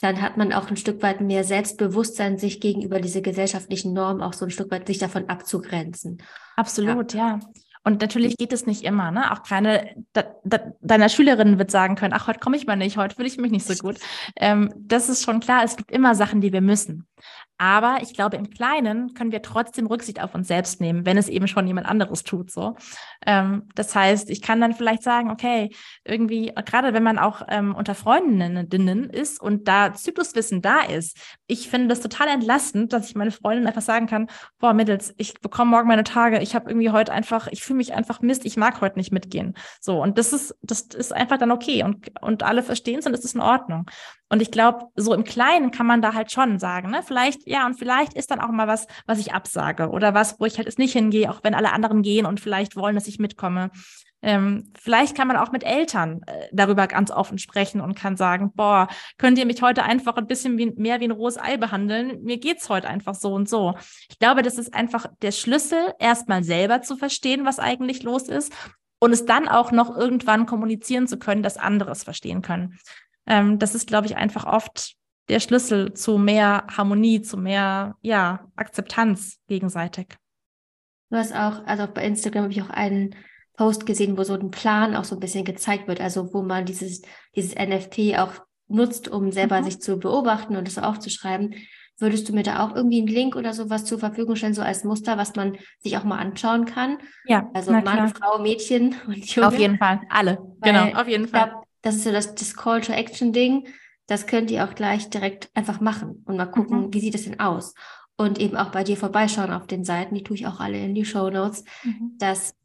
dann 0.00 0.22
hat 0.22 0.36
man 0.36 0.52
auch 0.52 0.70
ein 0.70 0.76
Stück 0.76 1.02
weit 1.02 1.20
mehr 1.20 1.44
Selbstbewusstsein, 1.44 2.38
sich 2.38 2.60
gegenüber 2.60 3.00
diese 3.00 3.20
gesellschaftlichen 3.20 3.92
Normen 3.92 4.22
auch 4.22 4.32
so 4.32 4.44
ein 4.44 4.50
Stück 4.50 4.70
weit 4.70 4.86
sich 4.86 4.98
davon 4.98 5.28
abzugrenzen. 5.28 6.22
Absolut, 6.56 7.14
ja. 7.14 7.38
ja. 7.38 7.40
Und 7.84 8.02
natürlich 8.02 8.36
geht 8.36 8.52
es 8.52 8.66
nicht 8.66 8.84
immer, 8.84 9.10
ne? 9.10 9.32
Auch 9.32 9.42
keine 9.42 9.94
da, 10.12 10.24
da, 10.44 10.72
deiner 10.80 11.08
Schülerinnen 11.08 11.58
wird 11.58 11.70
sagen 11.70 11.94
können, 11.94 12.12
ach, 12.12 12.26
heute 12.26 12.38
komme 12.38 12.56
ich 12.56 12.66
mal 12.66 12.76
nicht, 12.76 12.96
heute 12.96 13.16
fühle 13.16 13.28
ich 13.28 13.38
mich 13.38 13.50
nicht 13.50 13.66
so 13.66 13.74
gut. 13.74 13.98
Ähm, 14.36 14.72
das 14.76 15.08
ist 15.08 15.24
schon 15.24 15.40
klar, 15.40 15.64
es 15.64 15.76
gibt 15.76 15.90
immer 15.90 16.14
Sachen, 16.14 16.40
die 16.40 16.52
wir 16.52 16.60
müssen. 16.60 17.06
Aber 17.58 17.98
ich 18.02 18.14
glaube, 18.14 18.36
im 18.36 18.50
Kleinen 18.50 19.14
können 19.14 19.32
wir 19.32 19.42
trotzdem 19.42 19.86
Rücksicht 19.86 20.22
auf 20.22 20.34
uns 20.34 20.46
selbst 20.46 20.80
nehmen, 20.80 21.04
wenn 21.04 21.18
es 21.18 21.28
eben 21.28 21.48
schon 21.48 21.66
jemand 21.66 21.88
anderes 21.88 22.22
tut. 22.22 22.52
So, 22.52 22.76
ähm, 23.26 23.68
das 23.74 23.94
heißt, 23.96 24.30
ich 24.30 24.42
kann 24.42 24.60
dann 24.60 24.74
vielleicht 24.74 25.02
sagen, 25.02 25.30
okay, 25.30 25.74
irgendwie 26.04 26.52
gerade 26.64 26.94
wenn 26.94 27.02
man 27.02 27.18
auch 27.18 27.42
ähm, 27.48 27.74
unter 27.74 27.96
Freundinnen 27.96 29.10
ist 29.10 29.40
und 29.40 29.66
da 29.66 29.92
Zykluswissen 29.92 30.62
da 30.62 30.82
ist, 30.82 31.18
ich 31.48 31.68
finde 31.68 31.88
das 31.88 32.00
total 32.00 32.28
entlastend, 32.28 32.92
dass 32.92 33.08
ich 33.08 33.16
meine 33.16 33.32
Freundin 33.32 33.66
einfach 33.66 33.82
sagen 33.82 34.06
kann, 34.06 34.28
boah, 34.60 34.72
Mittels, 34.72 35.12
ich 35.16 35.34
bekomme 35.40 35.72
morgen 35.72 35.88
meine 35.88 36.04
Tage, 36.04 36.40
ich 36.40 36.54
habe 36.54 36.70
irgendwie 36.70 36.90
heute 36.90 37.12
einfach, 37.12 37.48
ich 37.48 37.64
fühle 37.64 37.78
mich 37.78 37.92
einfach 37.92 38.20
Mist, 38.20 38.44
ich 38.44 38.56
mag 38.56 38.80
heute 38.80 38.98
nicht 38.98 39.12
mitgehen. 39.12 39.54
So 39.80 40.00
und 40.00 40.16
das 40.16 40.32
ist, 40.32 40.56
das 40.62 40.82
ist 40.82 41.12
einfach 41.12 41.38
dann 41.38 41.50
okay 41.50 41.82
und 41.82 42.08
und 42.20 42.44
alle 42.44 42.62
verstehen 42.62 43.00
es 43.00 43.06
und 43.06 43.14
es 43.14 43.24
ist 43.24 43.34
in 43.34 43.40
Ordnung. 43.40 43.86
Und 44.30 44.42
ich 44.42 44.50
glaube, 44.50 44.86
so 44.94 45.14
im 45.14 45.24
Kleinen 45.24 45.70
kann 45.70 45.86
man 45.86 46.02
da 46.02 46.12
halt 46.12 46.30
schon 46.30 46.58
sagen, 46.58 46.90
ne? 46.90 47.02
Vielleicht, 47.02 47.46
ja, 47.46 47.64
und 47.66 47.78
vielleicht 47.78 48.14
ist 48.14 48.30
dann 48.30 48.40
auch 48.40 48.50
mal 48.50 48.68
was, 48.68 48.86
was 49.06 49.18
ich 49.18 49.32
absage 49.32 49.88
oder 49.88 50.12
was, 50.12 50.38
wo 50.38 50.44
ich 50.44 50.58
halt 50.58 50.66
jetzt 50.66 50.78
nicht 50.78 50.92
hingehe, 50.92 51.30
auch 51.30 51.40
wenn 51.42 51.54
alle 51.54 51.72
anderen 51.72 52.02
gehen 52.02 52.26
und 52.26 52.40
vielleicht 52.40 52.76
wollen, 52.76 52.94
dass 52.94 53.06
ich 53.06 53.18
mitkomme. 53.18 53.70
Ähm, 54.20 54.72
vielleicht 54.76 55.16
kann 55.16 55.28
man 55.28 55.36
auch 55.36 55.52
mit 55.52 55.64
Eltern 55.64 56.22
äh, 56.26 56.48
darüber 56.52 56.88
ganz 56.88 57.10
offen 57.10 57.38
sprechen 57.38 57.80
und 57.80 57.94
kann 57.94 58.16
sagen, 58.16 58.52
boah, 58.52 58.88
könnt 59.16 59.38
ihr 59.38 59.46
mich 59.46 59.62
heute 59.62 59.84
einfach 59.84 60.16
ein 60.16 60.26
bisschen 60.26 60.58
wie, 60.58 60.72
mehr 60.72 61.00
wie 61.00 61.04
ein 61.04 61.12
rohes 61.12 61.38
Ei 61.38 61.56
behandeln? 61.56 62.22
Mir 62.24 62.38
geht's 62.38 62.68
heute 62.68 62.88
einfach 62.88 63.14
so 63.14 63.32
und 63.32 63.48
so. 63.48 63.76
Ich 64.10 64.18
glaube, 64.18 64.42
das 64.42 64.58
ist 64.58 64.74
einfach 64.74 65.06
der 65.22 65.30
Schlüssel, 65.30 65.94
erstmal 66.00 66.42
selber 66.42 66.82
zu 66.82 66.96
verstehen, 66.96 67.44
was 67.44 67.60
eigentlich 67.60 68.02
los 68.02 68.24
ist 68.24 68.52
und 68.98 69.12
es 69.12 69.24
dann 69.24 69.48
auch 69.48 69.70
noch 69.70 69.96
irgendwann 69.96 70.46
kommunizieren 70.46 71.06
zu 71.06 71.18
können, 71.18 71.44
dass 71.44 71.56
andere 71.56 71.92
es 71.92 72.02
verstehen 72.02 72.42
können. 72.42 72.76
Ähm, 73.28 73.58
das 73.58 73.74
ist, 73.74 73.86
glaube 73.86 74.06
ich, 74.06 74.16
einfach 74.16 74.46
oft 74.46 74.96
der 75.28 75.40
Schlüssel 75.40 75.92
zu 75.92 76.18
mehr 76.18 76.64
Harmonie, 76.74 77.22
zu 77.22 77.36
mehr 77.36 77.96
ja, 78.00 78.46
Akzeptanz 78.56 79.38
gegenseitig. 79.46 80.16
Du 81.10 81.16
hast 81.16 81.34
auch, 81.34 81.64
also 81.66 81.86
bei 81.92 82.04
Instagram 82.04 82.44
habe 82.44 82.52
ich 82.52 82.62
auch 82.62 82.70
einen 82.70 83.14
Post 83.56 83.86
gesehen, 83.86 84.16
wo 84.16 84.24
so 84.24 84.34
ein 84.34 84.50
Plan 84.50 84.94
auch 84.94 85.04
so 85.04 85.16
ein 85.16 85.20
bisschen 85.20 85.44
gezeigt 85.44 85.88
wird, 85.88 86.00
also 86.00 86.32
wo 86.32 86.42
man 86.42 86.64
dieses, 86.64 87.02
dieses 87.34 87.54
NFT 87.54 88.18
auch 88.18 88.32
nutzt, 88.68 89.08
um 89.08 89.32
selber 89.32 89.60
mhm. 89.60 89.64
sich 89.64 89.80
zu 89.80 89.98
beobachten 89.98 90.56
und 90.56 90.68
es 90.68 90.78
aufzuschreiben. 90.78 91.54
Würdest 92.00 92.28
du 92.28 92.32
mir 92.32 92.44
da 92.44 92.64
auch 92.64 92.76
irgendwie 92.76 92.98
einen 92.98 93.08
Link 93.08 93.34
oder 93.34 93.52
sowas 93.52 93.84
zur 93.84 93.98
Verfügung 93.98 94.36
stellen, 94.36 94.54
so 94.54 94.62
als 94.62 94.84
Muster, 94.84 95.18
was 95.18 95.34
man 95.34 95.58
sich 95.80 95.98
auch 95.98 96.04
mal 96.04 96.18
anschauen 96.18 96.64
kann? 96.64 96.98
Ja. 97.24 97.50
Also 97.54 97.72
Mann. 97.72 98.14
Frau, 98.14 98.38
Mädchen 98.38 98.94
und 99.06 99.26
Junge. 99.34 99.48
Auf 99.48 99.58
jeden 99.58 99.78
Fall, 99.78 100.02
alle. 100.08 100.38
Weil 100.60 100.72
genau, 100.72 101.00
auf 101.00 101.08
jeden 101.08 101.26
Fall. 101.26 101.52
Das 101.82 101.96
ist 101.96 102.04
so 102.04 102.12
das, 102.12 102.34
das 102.34 102.56
Call 102.56 102.80
to 102.80 102.92
Action 102.92 103.32
Ding. 103.32 103.68
Das 104.06 104.26
könnt 104.26 104.50
ihr 104.50 104.64
auch 104.64 104.74
gleich 104.74 105.10
direkt 105.10 105.50
einfach 105.54 105.80
machen 105.80 106.22
und 106.26 106.36
mal 106.36 106.46
gucken, 106.46 106.86
mhm. 106.86 106.94
wie 106.94 107.00
sieht 107.00 107.14
es 107.14 107.24
denn 107.24 107.40
aus? 107.40 107.74
Und 108.16 108.40
eben 108.40 108.56
auch 108.56 108.70
bei 108.70 108.82
dir 108.82 108.96
vorbeischauen 108.96 109.52
auf 109.52 109.66
den 109.66 109.84
Seiten, 109.84 110.14
die 110.14 110.24
tue 110.24 110.36
ich 110.36 110.46
auch 110.46 110.60
alle 110.60 110.78
in 110.78 110.94
die 110.94 111.04
Show 111.04 111.30
Notes, 111.30 111.64
mhm. 111.84 112.16
dass 112.18 112.56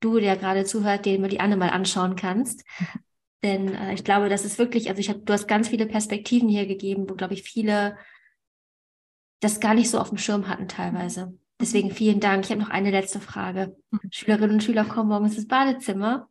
du, 0.00 0.18
der 0.18 0.36
gerade 0.36 0.64
zuhört, 0.64 1.04
den 1.04 1.20
mal 1.20 1.28
die 1.28 1.40
Anne 1.40 1.56
mal 1.56 1.70
anschauen 1.70 2.16
kannst. 2.16 2.64
Denn 3.42 3.74
äh, 3.74 3.94
ich 3.94 4.04
glaube, 4.04 4.28
das 4.28 4.44
ist 4.44 4.58
wirklich, 4.58 4.88
also 4.88 5.00
ich 5.00 5.08
habe, 5.08 5.18
du 5.18 5.32
hast 5.32 5.48
ganz 5.48 5.68
viele 5.68 5.86
Perspektiven 5.86 6.48
hier 6.48 6.66
gegeben, 6.66 7.10
wo, 7.10 7.14
glaube 7.14 7.34
ich, 7.34 7.42
viele 7.42 7.96
das 9.40 9.58
gar 9.58 9.74
nicht 9.74 9.90
so 9.90 9.98
auf 9.98 10.08
dem 10.08 10.18
Schirm 10.18 10.48
hatten 10.48 10.68
teilweise. 10.68 11.36
Deswegen 11.60 11.88
mhm. 11.88 11.92
vielen 11.92 12.20
Dank. 12.20 12.44
Ich 12.44 12.50
habe 12.50 12.60
noch 12.60 12.70
eine 12.70 12.90
letzte 12.90 13.20
Frage. 13.20 13.76
Mhm. 13.90 14.00
Schülerinnen 14.10 14.52
und 14.52 14.62
Schüler 14.62 14.84
kommen 14.84 15.08
morgens 15.08 15.36
ins 15.36 15.48
Badezimmer 15.48 16.28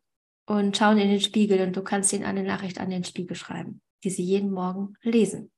und 0.51 0.75
schauen 0.75 0.97
in 0.97 1.09
den 1.09 1.21
Spiegel 1.21 1.61
und 1.61 1.75
du 1.75 1.81
kannst 1.81 2.11
ihnen 2.11 2.25
eine 2.25 2.43
Nachricht 2.43 2.79
an 2.79 2.89
den 2.89 3.05
Spiegel 3.05 3.35
schreiben, 3.35 3.81
die 4.03 4.09
sie 4.09 4.23
jeden 4.23 4.51
Morgen 4.51 4.95
lesen. 5.01 5.49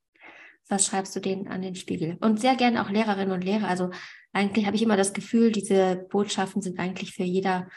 Was 0.70 0.86
schreibst 0.86 1.16
du 1.16 1.20
denen 1.20 1.48
an 1.48 1.64
den 1.64 1.76
Spiegel? 1.76 2.18
Und 2.22 2.40
sehr 2.40 2.56
gerne 2.56 2.82
auch 2.82 2.90
Lehrerinnen 2.90 3.34
und 3.34 3.44
Lehrer. 3.44 3.68
Also 3.68 3.90
eigentlich 4.34 4.68
habe 4.68 4.76
ich 4.76 4.84
immer 4.84 4.96
das 4.96 5.14
Gefühl, 5.14 5.52
diese 5.52 6.08
Botschaften 6.10 6.62
sind 6.62 6.80
eigentlich 6.80 7.14
für 7.14 7.24
jeder, 7.24 7.68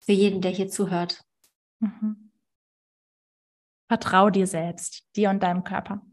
für 0.00 0.12
jeden, 0.12 0.40
der 0.40 0.50
hier 0.50 0.68
zuhört. 0.68 1.24
Mhm. 1.78 2.32
Vertrau 3.88 4.28
dir 4.30 4.46
selbst, 4.46 5.04
dir 5.14 5.30
und 5.30 5.42
deinem 5.42 5.62
Körper. 5.62 6.04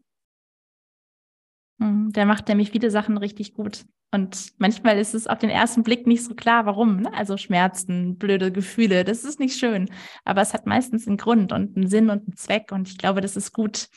Mhm. 1.80 2.12
Der 2.12 2.26
macht 2.26 2.47
nämlich 2.47 2.71
viele 2.71 2.91
Sachen 2.91 3.17
richtig 3.17 3.56
gut. 3.56 3.86
Und 4.12 4.54
manchmal 4.58 4.98
ist 4.98 5.13
es 5.13 5.28
auf 5.28 5.39
den 5.39 5.50
ersten 5.50 5.84
Blick 5.84 6.08
nicht 6.08 6.24
so 6.24 6.34
klar, 6.34 6.65
warum. 6.65 7.02
Ne? 7.02 7.13
Also 7.13 7.36
Schmerzen, 7.38 8.17
blöde 8.17 8.52
Gefühle, 8.52 9.04
das 9.04 9.26
ist 9.26 9.39
nicht 9.39 9.60
schön. 9.60 9.89
Aber 10.24 10.41
es 10.41 10.54
hat 10.54 10.65
meistens 10.65 11.08
einen 11.08 11.17
Grund 11.17 11.52
und 11.52 11.76
einen 11.76 11.88
Sinn 11.88 12.10
und 12.10 12.26
einen 12.26 12.38
Zweck. 12.38 12.72
Und 12.72 12.88
ich 12.88 12.98
glaube, 12.98 13.22
das 13.22 13.36
ist 13.36 13.52
gut, 13.52 13.89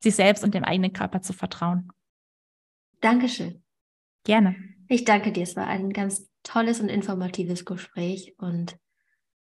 sich 0.00 0.14
selbst 0.14 0.44
und 0.44 0.54
dem 0.54 0.64
eigenen 0.64 0.92
Körper 0.92 1.22
zu 1.22 1.32
vertrauen. 1.32 1.90
Dankeschön. 3.00 3.62
Gerne. 4.24 4.56
Ich 4.88 5.04
danke 5.04 5.32
dir. 5.32 5.44
Es 5.44 5.56
war 5.56 5.66
ein 5.66 5.90
ganz 5.90 6.28
tolles 6.42 6.80
und 6.80 6.88
informatives 6.88 7.64
Gespräch. 7.64 8.34
Und 8.38 8.76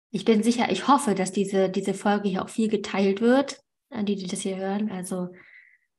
ich 0.09 0.25
bin 0.25 0.41
sicher, 0.41 0.71
ich 0.71 0.87
hoffe, 0.87 1.15
dass 1.15 1.31
diese, 1.31 1.69
diese 1.69 1.93
Folge 1.93 2.29
hier 2.29 2.43
auch 2.43 2.49
viel 2.49 2.69
geteilt 2.69 3.21
wird, 3.21 3.61
an 3.89 4.05
die, 4.05 4.15
die 4.15 4.27
das 4.27 4.41
hier 4.41 4.57
hören. 4.57 4.91
Also 4.91 5.29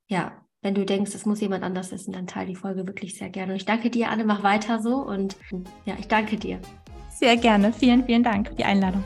ja, 0.07 0.45
wenn 0.63 0.75
du 0.75 0.87
denkst, 0.87 1.13
es 1.15 1.27
muss 1.27 1.41
jemand 1.41 1.65
anders 1.65 1.91
wissen, 1.91 2.13
dann 2.13 2.29
teile 2.29 2.47
die 2.47 2.57
Folge 2.57 2.87
wirklich 2.87 3.19
sehr 3.19 3.29
gerne. 3.29 3.53
Und 3.53 3.57
ich 3.57 3.65
danke 3.65 3.91
dir, 3.91 4.11
Anne, 4.11 4.25
mach 4.25 4.45
weiter 4.45 4.81
so 4.81 4.97
und 4.97 5.37
ja, 5.85 5.95
ich 5.99 6.07
danke 6.07 6.37
dir. 6.37 6.61
Sehr 7.11 7.37
gerne. 7.37 7.73
Vielen, 7.73 8.05
vielen 8.05 8.23
Dank 8.23 8.49
für 8.49 8.55
die 8.55 8.65
Einladung. 8.65 9.03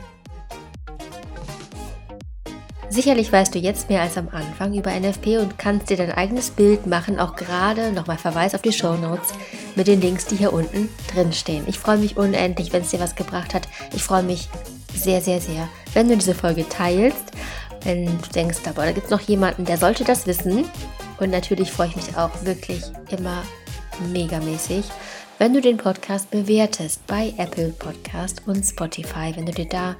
Sicherlich 2.89 3.31
weißt 3.33 3.53
du 3.53 3.59
jetzt 3.59 3.89
mehr 3.89 4.01
als 4.01 4.17
am 4.17 4.29
Anfang 4.29 4.73
über 4.73 4.91
NFP 4.97 5.39
und 5.39 5.57
kannst 5.57 5.89
dir 5.89 5.97
dein 5.97 6.11
eigenes 6.11 6.51
Bild 6.51 6.85
machen, 6.87 7.19
auch 7.19 7.35
gerade 7.35 7.91
nochmal 7.91 8.17
Verweis 8.17 8.55
auf 8.55 8.61
die 8.61 8.71
Show 8.71 8.95
Notes 8.95 9.33
mit 9.75 9.87
den 9.87 9.99
Links, 9.99 10.25
die 10.27 10.37
hier 10.37 10.53
unten 10.53 10.87
drin 11.13 11.33
stehen. 11.33 11.65
Ich 11.67 11.79
freue 11.79 11.97
mich 11.97 12.17
unendlich, 12.17 12.71
wenn 12.71 12.83
es 12.83 12.91
dir 12.91 12.99
was 12.99 13.15
gebracht 13.15 13.53
hat. 13.53 13.67
Ich 13.93 14.03
freue 14.03 14.23
mich 14.23 14.47
sehr, 14.93 15.21
sehr, 15.21 15.41
sehr, 15.41 15.67
wenn 15.93 16.07
du 16.07 16.15
diese 16.15 16.33
Folge 16.33 16.67
teilst, 16.69 17.31
wenn 17.83 18.05
du 18.05 18.29
denkst, 18.33 18.59
aber 18.65 18.85
da 18.85 18.91
gibt 18.91 19.05
es 19.05 19.11
noch 19.11 19.21
jemanden, 19.21 19.65
der 19.65 19.77
sollte 19.77 20.03
das 20.03 20.27
wissen. 20.27 20.65
Und 21.19 21.31
natürlich 21.31 21.71
freue 21.71 21.87
ich 21.87 21.95
mich 21.95 22.17
auch 22.17 22.31
wirklich 22.43 22.83
immer 23.09 23.43
megamäßig, 24.11 24.85
wenn 25.39 25.53
du 25.53 25.61
den 25.61 25.77
Podcast 25.77 26.31
bewertest 26.31 27.05
bei 27.05 27.33
Apple 27.37 27.69
Podcast 27.69 28.41
und 28.47 28.63
Spotify, 28.63 29.33
wenn 29.35 29.45
du 29.45 29.51
dir 29.51 29.67
da 29.67 29.95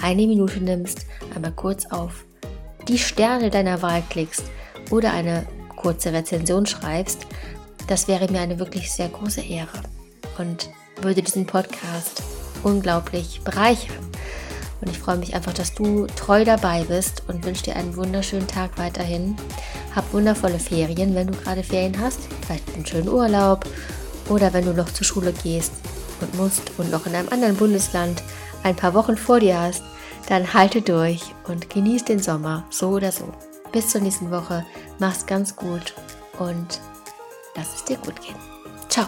eine 0.00 0.26
Minute 0.26 0.60
nimmst, 0.60 1.06
einmal 1.34 1.52
kurz 1.52 1.86
auf 1.86 2.24
die 2.86 2.98
Sterne 2.98 3.50
deiner 3.50 3.82
Wahl 3.82 4.02
klickst 4.08 4.44
oder 4.90 5.12
eine 5.12 5.44
kurze 5.74 6.12
Rezension 6.12 6.66
schreibst, 6.66 7.26
das 7.88 8.06
wäre 8.06 8.30
mir 8.30 8.40
eine 8.40 8.58
wirklich 8.58 8.92
sehr 8.92 9.08
große 9.08 9.40
Ehre 9.40 9.82
und 10.38 10.70
würde 11.00 11.22
diesen 11.22 11.46
Podcast 11.46 12.22
unglaublich 12.62 13.40
bereichern. 13.42 13.96
Und 14.80 14.90
ich 14.90 14.98
freue 14.98 15.16
mich 15.16 15.34
einfach, 15.34 15.54
dass 15.54 15.74
du 15.74 16.06
treu 16.16 16.44
dabei 16.44 16.84
bist 16.84 17.22
und 17.28 17.44
wünsche 17.44 17.64
dir 17.64 17.76
einen 17.76 17.96
wunderschönen 17.96 18.46
Tag 18.46 18.76
weiterhin. 18.76 19.36
Hab 19.94 20.12
wundervolle 20.12 20.58
Ferien, 20.58 21.14
wenn 21.14 21.28
du 21.28 21.38
gerade 21.38 21.62
Ferien 21.62 21.98
hast. 22.00 22.20
Vielleicht 22.44 22.74
einen 22.74 22.86
schönen 22.86 23.08
Urlaub 23.08 23.64
oder 24.28 24.52
wenn 24.52 24.64
du 24.64 24.74
noch 24.74 24.92
zur 24.92 25.06
Schule 25.06 25.32
gehst 25.32 25.72
und 26.20 26.34
musst 26.36 26.72
und 26.78 26.90
noch 26.90 27.06
in 27.06 27.14
einem 27.14 27.28
anderen 27.30 27.56
Bundesland 27.56 28.22
ein 28.62 28.76
paar 28.76 28.94
Wochen 28.94 29.16
vor 29.16 29.40
dir 29.40 29.58
hast, 29.58 29.82
dann 30.28 30.52
halte 30.52 30.82
durch 30.82 31.22
und 31.46 31.70
genieß 31.70 32.04
den 32.04 32.20
Sommer 32.20 32.64
so 32.70 32.88
oder 32.88 33.12
so. 33.12 33.32
Bis 33.72 33.88
zur 33.88 34.00
nächsten 34.00 34.30
Woche. 34.30 34.64
Mach's 34.98 35.26
ganz 35.26 35.54
gut 35.54 35.94
und 36.38 36.80
lass 37.54 37.74
es 37.76 37.84
dir 37.84 37.96
gut 37.98 38.20
gehen. 38.20 38.36
Ciao. 38.88 39.06